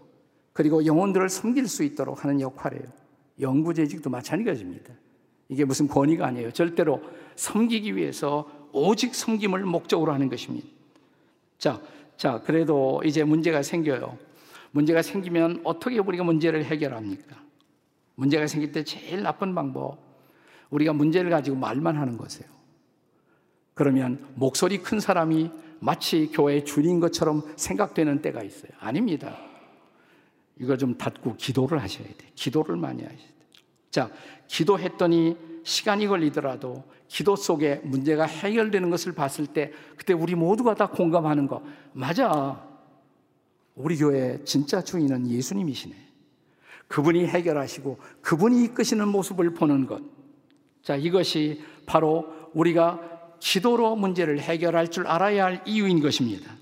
그리고 0.53 0.85
영혼들을 0.85 1.29
섬길 1.29 1.69
수 1.69 1.85
있도록 1.85 2.25
하는 2.25 2.41
역할이에요. 2.41 2.85
영구재직도 3.41 4.11
마찬가지입니다. 4.11 4.93
이게 5.49 5.65
무슨 5.65 5.87
권위가 5.89 6.27
아니에요. 6.27 6.53
절대로 6.53 7.01
섬기기 7.37 7.97
위해서 7.97 8.51
오직 8.73 9.15
섬김을 9.15 9.65
목적으로 9.65 10.13
하는 10.13 10.29
것입니다. 10.29 10.67
자, 11.59 11.81
자, 12.17 12.41
그래도 12.45 13.03
이제 13.05 13.25
문제가 13.25 13.63
생겨요. 13.63 14.19
문제가 14.71 15.03
생기면 15.03 15.61
어떻게 15.65 15.99
우리가 15.99 16.25
문제를 16.25 16.65
해결합니까? 16.65 17.37
문제가 18.15 18.47
생길 18.47 18.73
때 18.73 18.85
제일 18.85 19.23
나쁜 19.23 19.55
방법, 19.55 19.99
우리가 20.71 20.93
문제를 20.93 21.31
가지고 21.31 21.57
말만 21.57 21.97
하는 21.97 22.17
것이에요. 22.17 22.51
그러면 23.75 24.25
목소리 24.35 24.79
큰 24.79 25.01
사람이 25.01 25.51
마치 25.81 26.29
교회의 26.29 26.65
주인 26.65 27.01
것처럼 27.01 27.43
생각되는 27.57 28.23
때가 28.23 28.43
있어요. 28.43 28.71
아닙니다. 28.79 29.37
이거 30.59 30.77
좀 30.77 30.97
닫고 30.97 31.37
기도를 31.37 31.83
하셔야 31.83 32.07
돼. 32.07 32.31
기도를 32.35 32.77
많이 32.77 33.03
하셔야 33.03 33.19
돼. 33.19 33.35
자, 33.91 34.11
기도했더니 34.47 35.37
시간이 35.65 36.07
걸리더라도 36.07 36.85
기도 37.09 37.37
속에 37.37 37.81
문제가 37.85 38.25
해결되는 38.25 38.91
것을 38.91 39.13
봤을 39.13 39.47
때 39.47 39.73
그때 39.97 40.13
우리 40.13 40.35
모두가 40.35 40.75
다 40.75 40.89
공감하는 40.89 41.47
거 41.47 41.63
맞아. 41.93 42.67
우리 43.75 43.97
교회 43.97 44.43
진짜 44.45 44.83
주인은 44.83 45.29
예수님이시네. 45.29 45.95
그분이 46.89 47.27
해결하시고 47.27 47.99
그분이 48.21 48.65
이끄시는 48.65 49.09
모습을 49.09 49.55
보는 49.55 49.87
것. 49.87 50.03
자, 50.83 50.97
이것이 50.97 51.63
바로 51.87 52.27
우리가 52.53 53.01
기도로 53.41 53.97
문제를 53.97 54.41
해결할 54.41 54.89
줄 54.89 55.07
알아야 55.07 55.45
할 55.45 55.63
이유인 55.65 56.01
것입니다. 56.01 56.53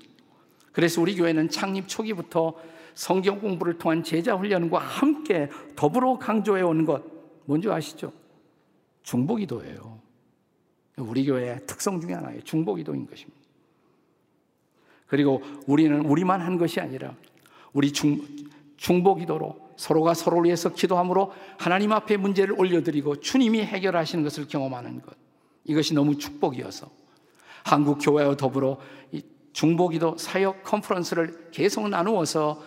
그래서 0.73 1.01
우리 1.01 1.17
교회는 1.17 1.51
창립 1.51 1.89
초기부터 1.89 2.55
성경 2.95 3.41
공부를 3.41 3.79
통한 3.79 4.03
제자 4.03 4.35
훈련과 4.35 4.79
함께 4.79 5.49
더불어 5.75 6.19
강조해 6.19 6.63
오는 6.63 6.85
것 6.85 7.03
뭔지 7.45 7.69
아시죠? 7.69 8.13
중보기도예요. 9.03 10.01
우리 10.97 11.25
교회의 11.25 11.61
특성 11.67 12.01
중에 12.01 12.13
하나예요. 12.13 12.43
중보기도인 12.43 13.07
것입니다. 13.07 13.41
그리고 15.07 15.43
우리는 15.67 16.05
우리만 16.05 16.41
한 16.41 16.59
것이 16.59 16.81
아니라 16.81 17.17
우리 17.73 17.93
중, 17.93 18.21
중보기도로 18.77 19.71
서로가 19.77 20.15
서로를 20.15 20.45
위해서 20.45 20.73
기도함으로 20.73 21.33
하나님 21.59 21.93
앞에 21.93 22.17
문제를 22.17 22.59
올려드리고 22.59 23.21
주님이 23.21 23.63
해결하시는 23.63 24.23
것을 24.23 24.47
경험하는 24.47 25.01
것. 25.01 25.17
이것이 25.65 25.95
너무 25.95 26.17
축복이어서 26.17 26.91
한국 27.65 27.99
교회와 28.01 28.37
더불어 28.37 28.79
중보기도 29.53 30.17
사역 30.17 30.63
컨퍼런스를 30.63 31.51
계속 31.51 31.89
나누어서 31.89 32.63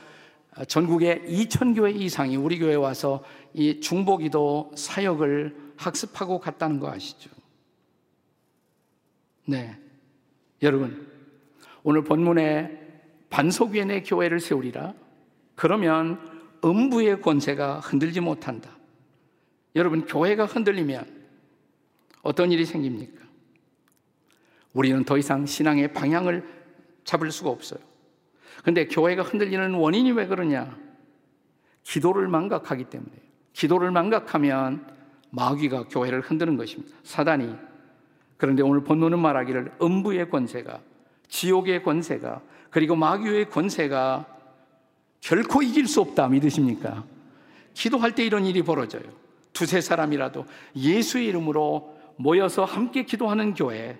전국의 0.68 1.24
2천 1.28 1.76
교회 1.76 1.92
이상이 1.92 2.36
우리 2.36 2.60
교회에 2.60 2.76
와서 2.76 3.24
이 3.54 3.80
중보기도 3.80 4.72
사역을 4.76 5.63
학습하고 5.86 6.40
갔다는 6.40 6.80
거 6.80 6.90
아시죠? 6.90 7.30
네. 9.46 9.78
여러분, 10.62 11.08
오늘 11.84 12.04
본문에 12.04 12.80
반석 13.30 13.72
위에 13.72 13.86
내 13.86 14.02
교회를 14.02 14.40
세우리라. 14.40 14.94
그러면 15.56 16.20
음부의 16.64 17.22
권세가 17.22 17.80
흔들지 17.80 18.22
못한다. 18.22 18.70
여러분, 19.76 20.06
교회가 20.06 20.46
흔들리면 20.46 21.24
어떤 22.22 22.52
일이 22.52 22.66
생깁니까? 22.66 23.24
우리는 24.72 25.04
더 25.04 25.18
이상 25.18 25.46
신앙의 25.46 25.94
방향을 25.94 26.48
잡을 27.04 27.32
수가 27.32 27.50
없어요. 27.50 27.80
근데 28.64 28.88
교회가 28.88 29.24
흔들리는 29.24 29.74
원인이 29.74 30.12
왜 30.14 30.26
그러냐? 30.28 30.78
기도를 31.84 32.28
망각하기 32.28 32.86
때문에. 32.86 33.12
기도를 33.52 33.92
망각하면 33.92 34.93
마귀가 35.36 35.86
교회를 35.90 36.22
흔드는 36.22 36.58
것입니다. 36.58 36.96
사단이. 37.04 37.56
그런데 38.38 38.62
오늘 38.62 38.84
본문은 38.84 39.20
말하기를 39.20 39.74
음부의 39.82 40.30
권세가, 40.30 40.80
지옥의 41.28 41.84
권세가, 41.84 42.42
그리고 42.70 42.96
마귀의 42.96 43.50
권세가 43.50 44.28
결코 45.22 45.62
이길 45.64 45.88
수 45.88 46.02
없다. 46.02 46.28
믿으십니까? 46.28 47.04
기도할 47.74 48.14
때 48.14 48.24
이런 48.24 48.46
일이 48.46 48.62
벌어져요. 48.62 49.04
두세 49.54 49.82
사람이라도 49.82 50.46
예수의 50.76 51.28
이름으로 51.28 51.98
모여서 52.18 52.64
함께 52.64 53.04
기도하는 53.04 53.56
교회, 53.56 53.98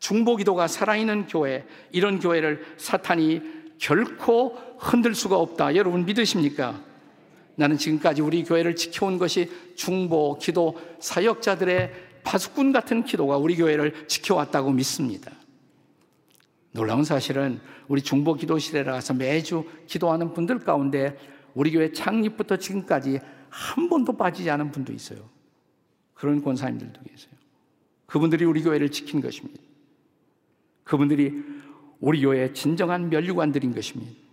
중보 0.00 0.34
기도가 0.34 0.66
살아있는 0.66 1.26
교회, 1.26 1.64
이런 1.92 2.18
교회를 2.18 2.64
사탄이 2.76 3.40
결코 3.78 4.58
흔들 4.78 5.14
수가 5.14 5.36
없다. 5.36 5.76
여러분 5.76 6.04
믿으십니까? 6.06 6.80
나는 7.56 7.76
지금까지 7.78 8.22
우리 8.22 8.44
교회를 8.44 8.76
지켜온 8.76 9.18
것이 9.18 9.50
중보, 9.74 10.38
기도, 10.38 10.78
사역자들의 11.00 11.92
파수꾼 12.22 12.72
같은 12.72 13.04
기도가 13.04 13.36
우리 13.38 13.56
교회를 13.56 14.06
지켜왔다고 14.06 14.70
믿습니다. 14.72 15.32
놀라운 16.72 17.04
사실은 17.04 17.60
우리 17.88 18.02
중보 18.02 18.34
기도실에 18.34 18.84
가서 18.84 19.14
매주 19.14 19.64
기도하는 19.86 20.34
분들 20.34 20.58
가운데 20.60 21.16
우리 21.54 21.70
교회 21.70 21.92
창립부터 21.92 22.58
지금까지 22.58 23.20
한 23.48 23.88
번도 23.88 24.16
빠지지 24.16 24.50
않은 24.50 24.70
분도 24.72 24.92
있어요. 24.92 25.30
그런 26.12 26.42
권사님들도 26.42 27.00
계세요. 27.02 27.32
그분들이 28.04 28.44
우리 28.44 28.62
교회를 28.62 28.90
지킨 28.90 29.20
것입니다. 29.20 29.62
그분들이 30.84 31.32
우리 32.00 32.20
교회의 32.20 32.54
진정한 32.54 33.08
면류관들인 33.08 33.74
것입니다. 33.74 34.25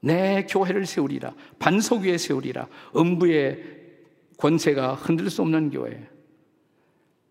내 0.00 0.44
교회를 0.46 0.86
세우리라. 0.86 1.34
반석 1.58 2.02
위에 2.02 2.18
세우리라. 2.18 2.68
음부의 2.96 3.76
권세가 4.38 4.94
흔들 4.94 5.30
수 5.30 5.42
없는 5.42 5.70
교회. 5.70 6.08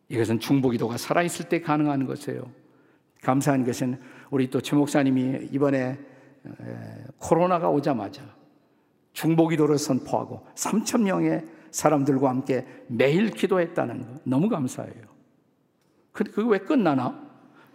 이것은 0.10 0.40
중보기도가 0.40 0.98
살아있을 0.98 1.50
때 1.50 1.62
가능한 1.62 2.06
것이에요. 2.06 2.52
감사한 3.22 3.66
것은 3.66 4.00
우리 4.30 4.50
또 4.50 4.62
최 4.62 4.76
목사님이 4.76 5.50
이번에 5.52 5.98
코로나가 7.18 7.70
오자마자 7.70 8.22
중보기도를 9.14 9.78
선포하고 9.78 10.46
3천 10.56 11.04
명의 11.04 11.44
사람들과 11.72 12.30
함께 12.30 12.66
매일 12.88 13.32
기도했다는 13.32 14.02
거 14.02 14.20
너무 14.24 14.50
감사해요. 14.50 15.06
그게 16.12 16.32
왜 16.46 16.60
끝나나? 16.60 17.24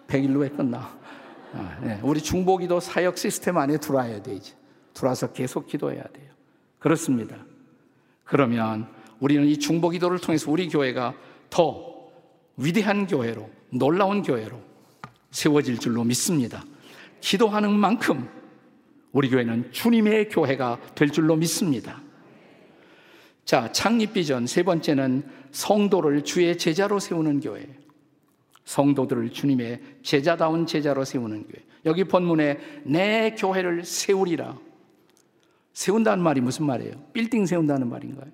100일로 0.06 0.40
왜 0.40 0.48
끝나? 0.48 0.98
아, 1.52 1.78
네. 1.82 1.98
우리 2.02 2.20
중보기도 2.20 2.78
사역 2.80 3.18
시스템 3.18 3.58
안에 3.58 3.78
들어와야 3.78 4.22
돼이 4.22 4.40
제 5.00 5.10
들어와서 5.10 5.32
계속 5.32 5.66
기도해야 5.66 6.02
돼요. 6.02 6.30
그렇습니다. 6.78 7.36
그러면 8.24 8.86
우리는 9.18 9.46
이 9.46 9.58
중보 9.58 9.88
기도를 9.88 10.18
통해서 10.18 10.50
우리 10.50 10.68
교회가 10.68 11.14
더 11.48 12.10
위대한 12.56 13.06
교회로 13.06 13.48
놀라운 13.70 14.22
교회로 14.22 14.60
세워질 15.30 15.78
줄로 15.78 16.04
믿습니다. 16.04 16.62
기도하는 17.20 17.72
만큼 17.72 18.28
우리 19.12 19.30
교회는 19.30 19.72
주님의 19.72 20.28
교회가 20.28 20.78
될 20.94 21.10
줄로 21.10 21.34
믿습니다. 21.36 22.00
자, 23.44 23.72
창립 23.72 24.12
비전 24.12 24.46
세 24.46 24.62
번째는 24.62 25.24
성도를 25.50 26.24
주의 26.24 26.56
제자로 26.56 26.98
세우는 26.98 27.40
교회. 27.40 27.66
성도들을 28.64 29.30
주님의 29.30 29.80
제자다운 30.02 30.66
제자로 30.66 31.04
세우는 31.04 31.44
교회. 31.44 31.64
여기 31.86 32.04
본문에 32.04 32.82
내 32.84 33.34
교회를 33.36 33.84
세우리라. 33.84 34.69
세운다는 35.72 36.22
말이 36.22 36.40
무슨 36.40 36.66
말이에요? 36.66 36.94
빌딩 37.12 37.46
세운다는 37.46 37.88
말인가요? 37.88 38.30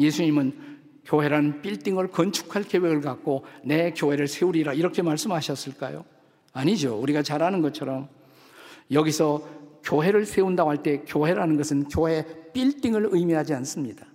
예수님은 0.00 0.74
교회라는 1.04 1.62
빌딩을 1.62 2.08
건축할 2.08 2.64
계획을 2.64 3.00
갖고 3.02 3.44
내 3.62 3.92
교회를 3.92 4.26
세우리라 4.26 4.72
이렇게 4.72 5.02
말씀하셨을까요? 5.02 6.04
아니죠. 6.52 6.98
우리가 6.98 7.22
잘 7.22 7.42
아는 7.42 7.60
것처럼 7.62 8.08
여기서 8.90 9.46
교회를 9.84 10.24
세운다고 10.24 10.70
할 10.70 10.82
때 10.82 11.02
교회라는 11.06 11.56
것은 11.56 11.88
교회 11.88 12.24
빌딩을 12.52 13.08
의미하지 13.10 13.52
않습니다. 13.54 14.06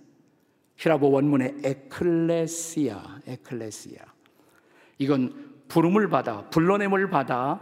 히라보 0.76 1.10
원문의 1.10 1.56
에클레시아, 1.62 3.20
에클레시아. 3.26 4.02
이건 4.98 5.50
부름을 5.68 6.08
받아, 6.08 6.48
불러냄을 6.50 7.10
받아 7.10 7.60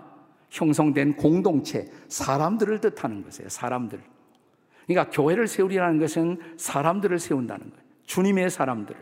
형성된 0.50 1.16
공동체, 1.16 1.90
사람들을 2.08 2.80
뜻하는 2.80 3.22
것이에요. 3.22 3.48
사람들. 3.50 4.00
그러니까 4.88 5.10
교회를 5.14 5.46
세우리라는 5.46 6.00
것은 6.00 6.40
사람들을 6.56 7.18
세운다는 7.18 7.70
거예요. 7.70 7.84
주님의 8.06 8.50
사람들을. 8.50 8.98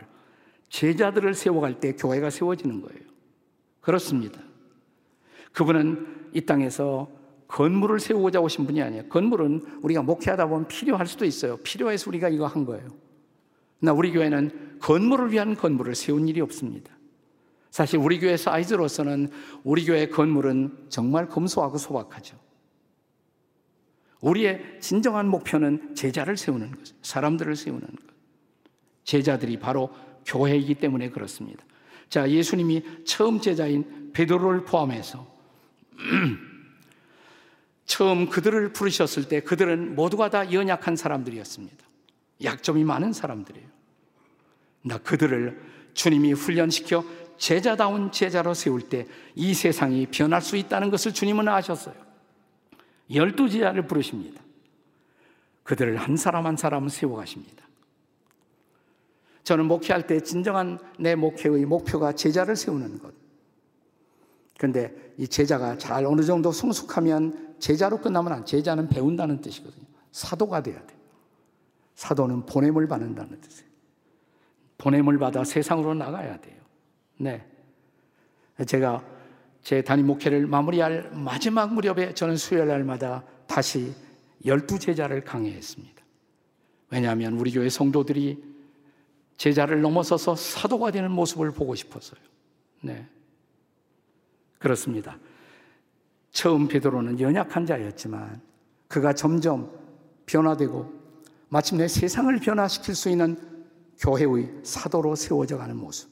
제자들을 0.69 1.33
세워갈 1.33 1.79
때 1.79 1.93
교회가 1.93 2.29
세워지는 2.29 2.81
거예요. 2.81 2.99
그렇습니다. 3.79 4.41
그분은 5.53 6.29
이 6.33 6.41
땅에서 6.41 7.09
건물을 7.47 8.01
세우고자 8.01 8.41
오신 8.41 8.65
분이 8.65 8.81
아니에요. 8.81 9.07
건물은 9.07 9.79
우리가 9.81 10.01
목회하다 10.01 10.47
보면 10.47 10.67
필요할 10.67 11.07
수도 11.07 11.23
있어요. 11.23 11.55
필요해서 11.57 12.09
우리가 12.09 12.27
이거 12.27 12.45
한 12.45 12.65
거예요. 12.65 12.85
나 13.79 13.93
우리 13.93 14.11
교회는 14.11 14.79
건물을 14.81 15.31
위한 15.31 15.55
건물을 15.55 15.95
세운 15.95 16.27
일이 16.27 16.41
없습니다. 16.41 16.91
사실 17.71 17.97
우리 17.97 18.19
교회 18.19 18.35
사이즈로서는 18.35 19.29
우리 19.63 19.85
교회 19.85 20.09
건물은 20.09 20.87
정말 20.89 21.29
검소하고 21.29 21.77
소박하죠. 21.77 22.35
우리의 24.21 24.79
진정한 24.81 25.27
목표는 25.27 25.95
제자를 25.95 26.37
세우는 26.37 26.71
것, 26.71 26.79
사람들을 27.01 27.55
세우는 27.55 27.81
것. 27.81 28.07
제자들이 29.03 29.57
바로 29.59 29.89
교회이기 30.25 30.75
때문에 30.75 31.09
그렇습니다. 31.09 31.63
자, 32.09 32.29
예수님이 32.29 32.83
처음 33.05 33.39
제자인 33.39 34.11
베드로를 34.13 34.65
포함해서 34.65 35.27
처음 37.85 38.27
그들을 38.29 38.73
부르셨을 38.73 39.27
때 39.27 39.39
그들은 39.41 39.95
모두가 39.95 40.29
다 40.29 40.51
연약한 40.51 40.95
사람들이었습니다. 40.95 41.77
약점이 42.43 42.83
많은 42.83 43.13
사람들이에요. 43.13 43.67
나 44.83 44.97
그들을 44.97 45.61
주님이 45.93 46.33
훈련시켜 46.33 47.03
제자다운 47.37 48.11
제자로 48.11 48.53
세울 48.53 48.81
때 48.81 49.07
이 49.35 49.53
세상이 49.53 50.07
변할 50.07 50.41
수 50.41 50.57
있다는 50.57 50.89
것을 50.89 51.13
주님은 51.13 51.47
아셨어요. 51.47 51.93
열두 53.13 53.49
제자를 53.49 53.87
부르십니다. 53.87 54.41
그들을 55.63 55.97
한 55.97 56.17
사람 56.17 56.45
한 56.45 56.55
사람 56.55 56.87
세워가십니다. 56.87 57.65
저는 59.43 59.65
목회할 59.65 60.07
때 60.07 60.19
진정한 60.19 60.79
내 60.99 61.15
목회의 61.15 61.65
목표가 61.65 62.11
제자를 62.11 62.55
세우는 62.55 62.99
것. 62.99 63.13
근데 64.57 65.13
이 65.17 65.27
제자가 65.27 65.77
잘 65.77 66.05
어느 66.05 66.21
정도 66.21 66.51
성숙하면 66.51 67.55
제자로 67.59 67.99
끝나면 67.99 68.33
안, 68.33 68.45
제자는 68.45 68.89
배운다는 68.89 69.41
뜻이거든요. 69.41 69.85
사도가 70.11 70.63
돼야 70.63 70.85
돼. 70.85 70.95
사도는 71.95 72.45
보냄을 72.45 72.87
받는다는 72.87 73.39
뜻이에요. 73.39 73.69
보냄을 74.77 75.17
받아 75.17 75.43
세상으로 75.43 75.93
나가야 75.93 76.37
돼요. 76.37 76.61
네. 77.17 77.45
제가 78.65 79.03
제 79.67 79.81
담임 79.81 80.07
목회를 80.07 80.47
마무리할 80.47 81.11
마지막 81.11 81.73
무렵에 81.73 82.13
저는 82.13 82.37
수요일 82.37 82.69
날마다 82.69 83.25
다시 83.47 83.93
열두 84.45 84.79
제자를 84.79 85.25
강해했습니다. 85.25 86.03
왜냐하면 86.89 87.33
우리 87.33 87.51
교회 87.51 87.67
성도들이 87.67 88.41
제자를 89.35 89.81
넘어서서 89.81 90.37
사도가 90.37 90.91
되는 90.91 91.11
모습을 91.11 91.51
보고 91.51 91.75
싶었어요. 91.75 92.17
네. 92.79 93.05
그렇습니다. 94.57 95.17
처음 96.31 96.69
베드로는 96.69 97.19
연약한 97.19 97.65
자였지만 97.65 98.39
그가 98.87 99.11
점점 99.11 99.69
변화되고 100.27 100.93
마침내 101.49 101.89
세상을 101.89 102.39
변화시킬 102.39 102.95
수 102.95 103.09
있는 103.09 103.37
교회의 103.99 104.61
사도로 104.63 105.15
세워져 105.15 105.57
가는 105.57 105.75
모습. 105.75 106.09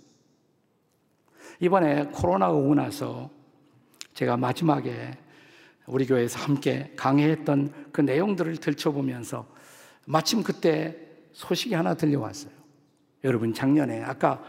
이번에 1.62 2.08
코로나가 2.08 2.52
오고 2.52 2.76
나서 2.76 3.34
제가 4.16 4.38
마지막에 4.38 5.18
우리 5.88 6.08
교회에서 6.08 6.40
함께 6.40 6.92
강의했던 6.96 7.90
그 7.92 8.02
내용들을 8.02 8.58
들춰보면서 8.58 9.46
마침 10.06 10.42
그때 10.42 10.98
소식이 11.34 11.76
하나 11.76 11.94
들려왔어요. 11.94 12.52
여러분 13.26 13.54
작년에 13.54 14.02
아까 14.02 14.42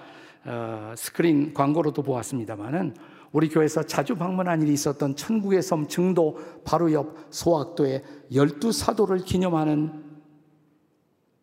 어, 0.44 0.94
스크린 0.96 1.52
광고로도 1.52 2.02
보았습니다만은 2.02 2.94
우리 3.32 3.48
교회에서 3.48 3.82
자주 3.82 4.14
방문한 4.14 4.62
일이 4.62 4.72
있었던 4.72 5.16
천국의 5.16 5.62
섬 5.62 5.88
증도 5.88 6.62
바로 6.64 6.92
옆 6.92 7.16
소학도에 7.30 8.04
열두 8.32 8.70
사도를 8.70 9.18
기념하는 9.24 10.04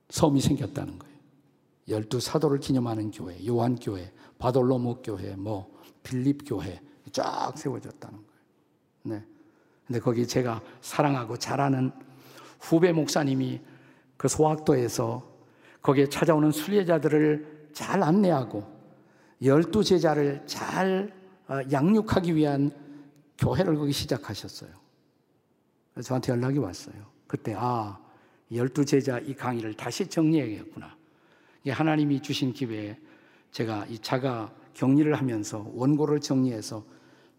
섬이 0.10 0.40
생겼다는 0.40 0.98
거예요. 0.98 1.14
열두 1.90 2.22
사도를 2.22 2.60
기념하는 2.60 3.12
교회, 3.12 3.46
요한 3.46 3.76
교회, 3.76 4.14
바돌로모 4.38 5.02
교회, 5.02 5.36
뭐 5.36 5.78
빌립 6.04 6.44
교회 6.48 6.80
쫙 7.12 7.54
세워졌다는 7.58 8.18
거예요. 8.18 9.20
네. 9.20 9.26
근데 9.86 10.00
거기 10.00 10.28
제가 10.28 10.62
사랑하고 10.82 11.38
잘 11.38 11.60
아는 11.60 11.92
후배 12.60 12.92
목사님이 12.94 13.62
그 14.18 14.28
소학도에서 14.28 15.30
거기에 15.82 16.08
찾아오는 16.08 16.52
순례자들을 16.52 17.70
잘 17.74 18.02
안내하고 18.02 18.66
열두 19.44 19.84
제자를 19.84 20.44
잘 20.46 21.14
어, 21.48 21.60
양육하기 21.72 22.36
위한 22.36 22.72
교회를 23.38 23.76
거기 23.76 23.92
시작하셨어요. 23.92 24.70
저한테 26.02 26.32
연락이 26.32 26.58
왔어요. 26.58 26.96
그때 27.28 27.54
아 27.58 28.00
열두 28.52 28.86
제자 28.86 29.20
이 29.20 29.34
강의를 29.34 29.74
다시 29.74 30.08
정리해야겠구나. 30.08 30.96
하나님이 31.68 32.22
주신 32.22 32.54
기회에 32.54 32.98
제가 33.52 33.86
이 33.90 34.00
자가 34.00 34.54
격리를 34.74 35.14
하면서 35.14 35.70
원고를 35.74 36.20
정리해서 36.22 36.86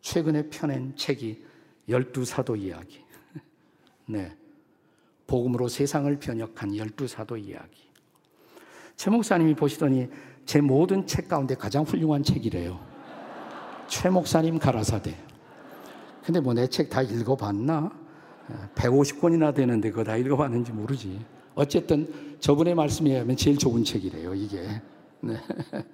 최근에 0.00 0.48
펴낸 0.50 0.94
책이 0.96 1.42
열두 1.88 2.24
사도 2.24 2.56
이야기. 2.56 3.00
네. 4.06 4.36
복음으로 5.26 5.68
세상을 5.68 6.14
변혁한 6.18 6.76
열두 6.76 7.06
사도 7.08 7.36
이야기. 7.36 7.82
최 8.96 9.10
목사님이 9.10 9.54
보시더니 9.54 10.08
제 10.44 10.60
모든 10.60 11.06
책 11.06 11.28
가운데 11.28 11.54
가장 11.54 11.84
훌륭한 11.84 12.22
책이래요. 12.22 12.78
최 13.88 14.10
목사님 14.10 14.58
가라사대. 14.58 15.16
근데 16.22 16.40
뭐 16.40 16.54
내 16.54 16.66
책 16.68 16.88
다 16.88 17.02
읽어봤나? 17.02 17.90
150권이나 18.74 19.54
되는데 19.54 19.90
그거 19.90 20.04
다 20.04 20.16
읽어봤는지 20.16 20.72
모르지. 20.72 21.24
어쨌든 21.54 22.36
저분의 22.40 22.74
말씀에 22.74 23.12
의하면 23.12 23.36
제일 23.36 23.56
좋은 23.56 23.84
책이래요, 23.84 24.34
이게. 24.34 24.82
네. 25.20 25.36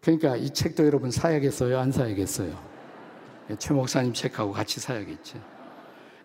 그러니까 0.00 0.36
이 0.36 0.50
책도 0.50 0.86
여러분 0.86 1.10
사야겠어요? 1.10 1.78
안 1.78 1.92
사야겠어요? 1.92 2.56
최 3.58 3.74
목사님 3.74 4.12
책하고 4.12 4.52
같이 4.52 4.80
사야겠죠. 4.80 5.38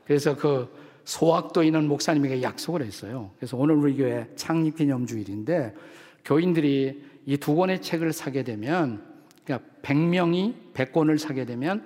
그래서 0.05 0.35
그 0.35 0.69
소학도 1.05 1.63
있는 1.63 1.87
목사님에게 1.87 2.41
약속을 2.41 2.81
했어요. 2.83 3.31
그래서 3.37 3.57
오늘 3.57 3.75
우리 3.75 3.95
교회 3.95 4.29
창립 4.35 4.77
기념 4.77 5.05
주일인데 5.05 5.73
교인들이 6.25 7.13
이 7.25 7.37
두 7.37 7.55
권의 7.55 7.81
책을 7.81 8.11
사게 8.13 8.43
되면 8.43 9.01
그러니까 9.45 9.67
100명이 9.81 10.73
100권을 10.73 11.17
사게 11.17 11.45
되면 11.45 11.85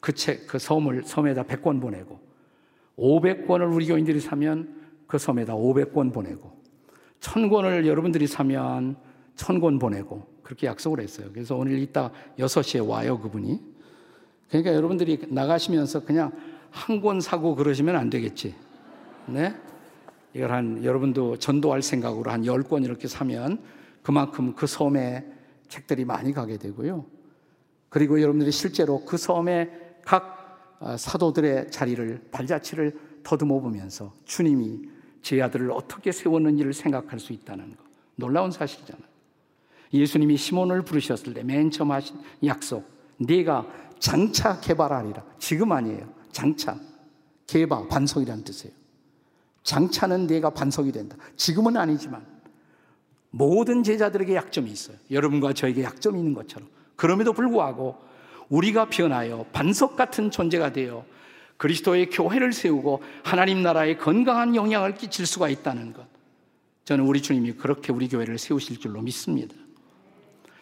그 0.00 0.12
책, 0.12 0.46
그 0.46 0.58
섬을 0.58 1.02
섬에다 1.04 1.44
100권 1.44 1.80
보내고 1.80 2.20
500권을 2.96 3.72
우리 3.74 3.86
교인들이 3.86 4.20
사면 4.20 4.80
그 5.06 5.18
섬에다 5.18 5.54
500권 5.54 6.12
보내고 6.12 6.52
1000권을 7.20 7.86
여러분들이 7.86 8.26
사면 8.26 8.96
1000권 9.36 9.80
보내고 9.80 10.26
그렇게 10.50 10.66
약속을 10.66 10.98
했어요. 11.00 11.28
그래서 11.32 11.54
오늘 11.54 11.78
이따 11.78 12.10
6시에 12.36 12.84
와요, 12.86 13.20
그분이. 13.20 13.60
그러니까 14.48 14.74
여러분들이 14.74 15.26
나가시면서 15.28 16.00
그냥 16.00 16.32
한 16.72 17.00
권 17.00 17.20
사고 17.20 17.54
그러시면 17.54 17.94
안 17.94 18.10
되겠지. 18.10 18.56
네? 19.26 19.54
이걸 20.34 20.50
한, 20.50 20.84
여러분도 20.84 21.36
전도할 21.38 21.82
생각으로 21.82 22.32
한 22.32 22.42
10권 22.42 22.84
이렇게 22.84 23.06
사면 23.06 23.62
그만큼 24.02 24.54
그 24.56 24.66
섬에 24.66 25.24
책들이 25.68 26.04
많이 26.04 26.32
가게 26.32 26.56
되고요. 26.58 27.06
그리고 27.88 28.20
여러분들이 28.20 28.50
실제로 28.50 29.04
그 29.04 29.16
섬에 29.16 29.70
각 30.04 30.76
아, 30.80 30.96
사도들의 30.96 31.70
자리를, 31.70 32.28
발자취를 32.32 32.98
더듬어 33.22 33.60
보면서 33.60 34.14
주님이 34.24 34.80
제 35.22 35.40
아들을 35.40 35.70
어떻게 35.70 36.10
세웠는지를 36.10 36.72
생각할 36.72 37.20
수 37.20 37.32
있다는 37.32 37.76
거. 37.76 37.84
놀라운 38.16 38.50
사실이잖아요. 38.50 39.10
예수님이 39.92 40.36
시몬을 40.36 40.82
부르셨을 40.82 41.34
때 41.34 41.42
맨 41.42 41.70
처음 41.70 41.90
하신 41.90 42.16
약속. 42.44 42.88
네가 43.18 43.66
장차 43.98 44.60
개발하리라. 44.60 45.22
지금 45.38 45.72
아니에요. 45.72 46.08
장차. 46.32 46.78
개바, 47.46 47.88
반석이라는 47.88 48.44
뜻이에요. 48.44 48.74
장차는 49.62 50.26
네가 50.26 50.50
반석이 50.50 50.92
된다. 50.92 51.16
지금은 51.36 51.76
아니지만 51.76 52.24
모든 53.30 53.82
제자들에게 53.82 54.34
약점이 54.34 54.70
있어요. 54.70 54.96
여러분과 55.10 55.52
저에게 55.52 55.82
약점이 55.82 56.18
있는 56.18 56.34
것처럼. 56.34 56.68
그럼에도 56.96 57.32
불구하고 57.32 57.96
우리가 58.48 58.88
변하여 58.88 59.44
반석 59.52 59.96
같은 59.96 60.30
존재가 60.30 60.72
되어 60.72 61.04
그리스도의 61.56 62.08
교회를 62.10 62.52
세우고 62.52 63.02
하나님 63.22 63.62
나라에 63.62 63.96
건강한 63.96 64.54
영향을 64.54 64.94
끼칠 64.94 65.26
수가 65.26 65.48
있다는 65.48 65.92
것. 65.92 66.06
저는 66.84 67.04
우리 67.04 67.20
주님이 67.20 67.52
그렇게 67.52 67.92
우리 67.92 68.08
교회를 68.08 68.38
세우실 68.38 68.80
줄로 68.80 69.02
믿습니다. 69.02 69.54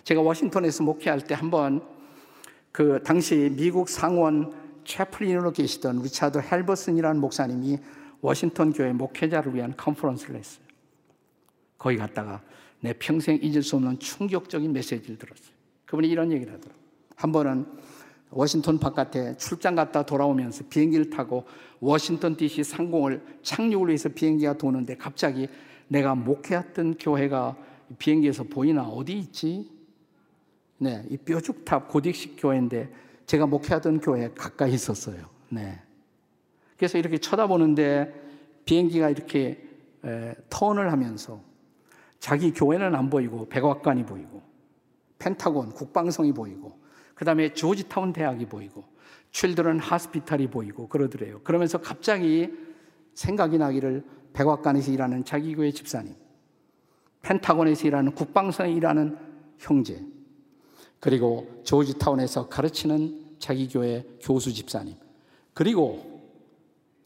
제가 0.08 0.22
워싱턴에서 0.22 0.84
목회할 0.84 1.20
때 1.20 1.34
한번 1.34 1.82
그 2.72 2.98
당시 3.04 3.52
미국 3.54 3.90
상원 3.90 4.54
chaplain으로 4.84 5.52
계시던 5.52 6.00
리차드 6.00 6.38
헬버슨이라는 6.50 7.20
목사님이 7.20 7.78
워싱턴 8.22 8.72
교회 8.72 8.90
목회자를 8.94 9.54
위한 9.54 9.76
컨퍼런스를 9.76 10.36
했어요. 10.36 10.64
거기 11.76 11.98
갔다가 11.98 12.40
내 12.80 12.94
평생 12.94 13.38
잊을 13.42 13.62
수 13.62 13.76
없는 13.76 13.98
충격적인 13.98 14.72
메시지를 14.72 15.18
들었어요. 15.18 15.52
그분이 15.84 16.08
이런 16.08 16.32
얘기를 16.32 16.54
하더라고요. 16.54 16.82
한 17.14 17.30
번은 17.30 17.66
워싱턴 18.30 18.78
바깥에 18.78 19.36
출장 19.36 19.74
갔다 19.74 20.06
돌아오면서 20.06 20.64
비행기를 20.70 21.10
타고 21.10 21.44
워싱턴 21.80 22.34
DC 22.34 22.64
상공을 22.64 23.22
착륙을 23.42 23.88
위해서 23.88 24.08
비행기가 24.08 24.56
도는데 24.56 24.96
갑자기 24.96 25.48
내가 25.86 26.14
목회했던 26.14 26.96
교회가 26.98 27.58
비행기에서 27.98 28.44
보이나 28.44 28.84
어디 28.84 29.12
있지? 29.18 29.77
네, 30.78 31.04
이 31.10 31.16
뾰죽탑 31.16 31.90
고딕식 31.90 32.36
교회인데 32.38 32.92
제가 33.26 33.46
목회하던 33.46 34.00
교회 34.00 34.30
가까이 34.34 34.72
있었어요. 34.72 35.26
네. 35.50 35.80
그래서 36.76 36.98
이렇게 36.98 37.18
쳐다보는데 37.18 38.14
비행기가 38.64 39.10
이렇게 39.10 39.64
에, 40.04 40.34
턴을 40.48 40.92
하면서 40.92 41.40
자기 42.20 42.52
교회는 42.52 42.94
안 42.94 43.10
보이고 43.10 43.48
백악관이 43.48 44.06
보이고 44.06 44.42
펜타곤 45.18 45.70
국방성이 45.72 46.32
보이고 46.32 46.78
그 47.14 47.24
다음에 47.24 47.52
조지타운 47.52 48.12
대학이 48.12 48.46
보이고 48.46 48.84
칠드런 49.32 49.80
하스피탈이 49.80 50.48
보이고 50.48 50.88
그러더래요. 50.88 51.40
그러면서 51.42 51.78
갑자기 51.78 52.52
생각이 53.14 53.58
나기를 53.58 54.04
백악관에서 54.32 54.92
일하는 54.92 55.24
자기 55.24 55.54
교회 55.54 55.70
집사님, 55.72 56.14
펜타곤에서 57.22 57.88
일하는 57.88 58.12
국방성에 58.12 58.72
일하는 58.72 59.18
형제, 59.58 60.00
그리고 61.00 61.62
조지타운에서 61.64 62.48
가르치는 62.48 63.36
자기 63.38 63.68
교회 63.68 64.04
교수 64.20 64.52
집사님, 64.52 64.94
그리고 65.54 66.18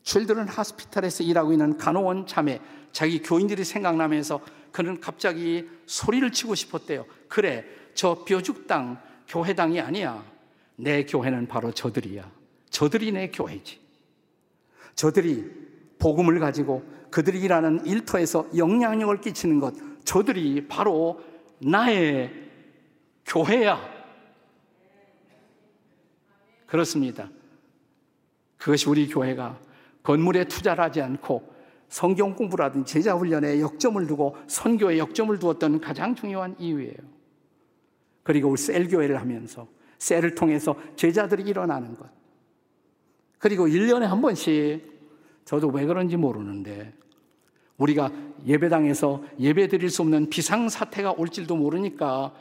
칠드런 0.02 0.48
하스피탈에서 0.48 1.24
일하고 1.24 1.52
있는 1.52 1.76
간호원 1.76 2.26
자매, 2.26 2.60
자기 2.92 3.22
교인들이 3.22 3.64
생각나면서 3.64 4.40
그는 4.72 5.00
갑자기 5.00 5.68
소리를 5.86 6.30
치고 6.32 6.54
싶었대요. 6.54 7.06
그래, 7.28 7.64
저 7.94 8.24
뼈죽당 8.24 9.00
교회당이 9.28 9.80
아니야. 9.80 10.24
내 10.76 11.04
교회는 11.04 11.46
바로 11.46 11.70
저들이야. 11.70 12.30
저들이 12.70 13.12
내 13.12 13.28
교회지. 13.28 13.80
저들이 14.94 15.50
복음을 15.98 16.38
가지고 16.40 16.82
그들이 17.10 17.40
일하는 17.40 17.84
일터에서 17.86 18.48
영향력을 18.56 19.20
끼치는 19.20 19.60
것, 19.60 19.74
저들이 20.04 20.66
바로 20.66 21.20
나의 21.58 22.41
교회야. 23.26 23.80
그렇습니다. 26.66 27.28
그것이 28.56 28.88
우리 28.88 29.08
교회가 29.08 29.58
건물에 30.02 30.44
투자를 30.44 30.84
하지 30.84 31.00
않고 31.02 31.52
성경 31.88 32.34
공부라든지 32.34 32.90
제자 32.90 33.14
훈련에 33.14 33.60
역점을 33.60 34.06
두고 34.06 34.36
선교에 34.46 34.98
역점을 34.98 35.38
두었던 35.38 35.80
가장 35.80 36.14
중요한 36.14 36.56
이유예요. 36.58 36.96
그리고 38.22 38.48
우리 38.48 38.58
셀 38.58 38.88
교회를 38.88 39.20
하면서 39.20 39.68
셀을 39.98 40.34
통해서 40.34 40.76
제자들이 40.96 41.42
일어나는 41.42 41.94
것. 41.96 42.08
그리고 43.38 43.66
1년에 43.66 44.02
한 44.02 44.22
번씩 44.22 44.80
저도 45.44 45.68
왜 45.68 45.84
그런지 45.84 46.16
모르는데 46.16 46.94
우리가 47.76 48.10
예배당에서 48.46 49.22
예배 49.38 49.68
드릴 49.68 49.90
수 49.90 50.02
없는 50.02 50.30
비상 50.30 50.68
사태가 50.68 51.12
올지도 51.12 51.56
모르니까 51.56 52.32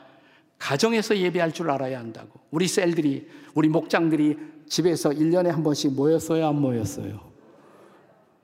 가정에서 0.62 1.18
예배할 1.18 1.50
줄 1.50 1.72
알아야 1.72 1.98
한다고. 1.98 2.38
우리 2.52 2.68
셀들이, 2.68 3.26
우리 3.54 3.68
목장들이 3.68 4.38
집에서 4.68 5.10
1년에 5.10 5.48
한 5.48 5.64
번씩 5.64 5.92
모였어요, 5.94 6.46
안 6.46 6.60
모였어요? 6.60 7.20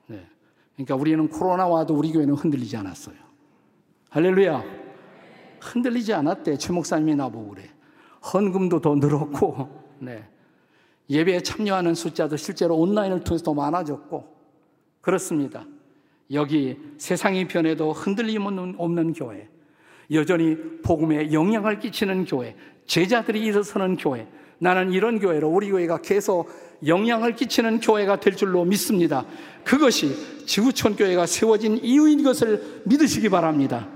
네. 0.07 0.27
그러니까 0.75 0.95
우리는 0.95 1.29
코로나 1.29 1.65
와도 1.65 1.95
우리 1.95 2.11
교회는 2.11 2.33
흔들리지 2.33 2.75
않았어요. 2.75 3.15
할렐루야. 4.09 4.63
흔들리지 5.61 6.13
않았대. 6.13 6.57
최 6.57 6.73
목사님이 6.73 7.15
나보고 7.15 7.51
그래. 7.51 7.69
헌금도 8.33 8.81
더 8.81 8.95
늘었고, 8.95 9.69
네. 9.99 10.27
예배에 11.09 11.39
참여하는 11.39 11.95
숫자도 11.95 12.35
실제로 12.35 12.75
온라인을 12.75 13.23
통해서 13.23 13.45
더 13.45 13.53
많아졌고, 13.53 14.35
그렇습니다. 14.99 15.65
여기 16.33 16.77
세상이 16.97 17.47
변해도 17.47 17.93
흔들림 17.93 18.45
없는 18.45 19.13
교회, 19.13 19.47
여전히 20.11 20.57
복음에 20.83 21.31
영향을 21.31 21.79
끼치는 21.79 22.25
교회, 22.25 22.55
제자들이 22.85 23.41
일어서는 23.45 23.97
교회, 23.97 24.27
나는 24.59 24.91
이런 24.91 25.19
교회로 25.19 25.47
우리 25.47 25.69
교회가 25.69 26.01
계속 26.01 26.49
영향을 26.85 27.35
끼치는 27.35 27.79
교회가 27.79 28.19
될 28.19 28.35
줄로 28.35 28.65
믿습니다. 28.65 29.25
그것이 29.63 30.15
지구촌 30.45 30.95
교회가 30.95 31.25
세워진 31.25 31.77
이유인 31.83 32.23
것을 32.23 32.81
믿으시기 32.85 33.29
바랍니다. 33.29 33.87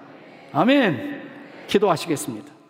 아멘. 0.51 1.21
기도하시겠습니다. 1.67 2.62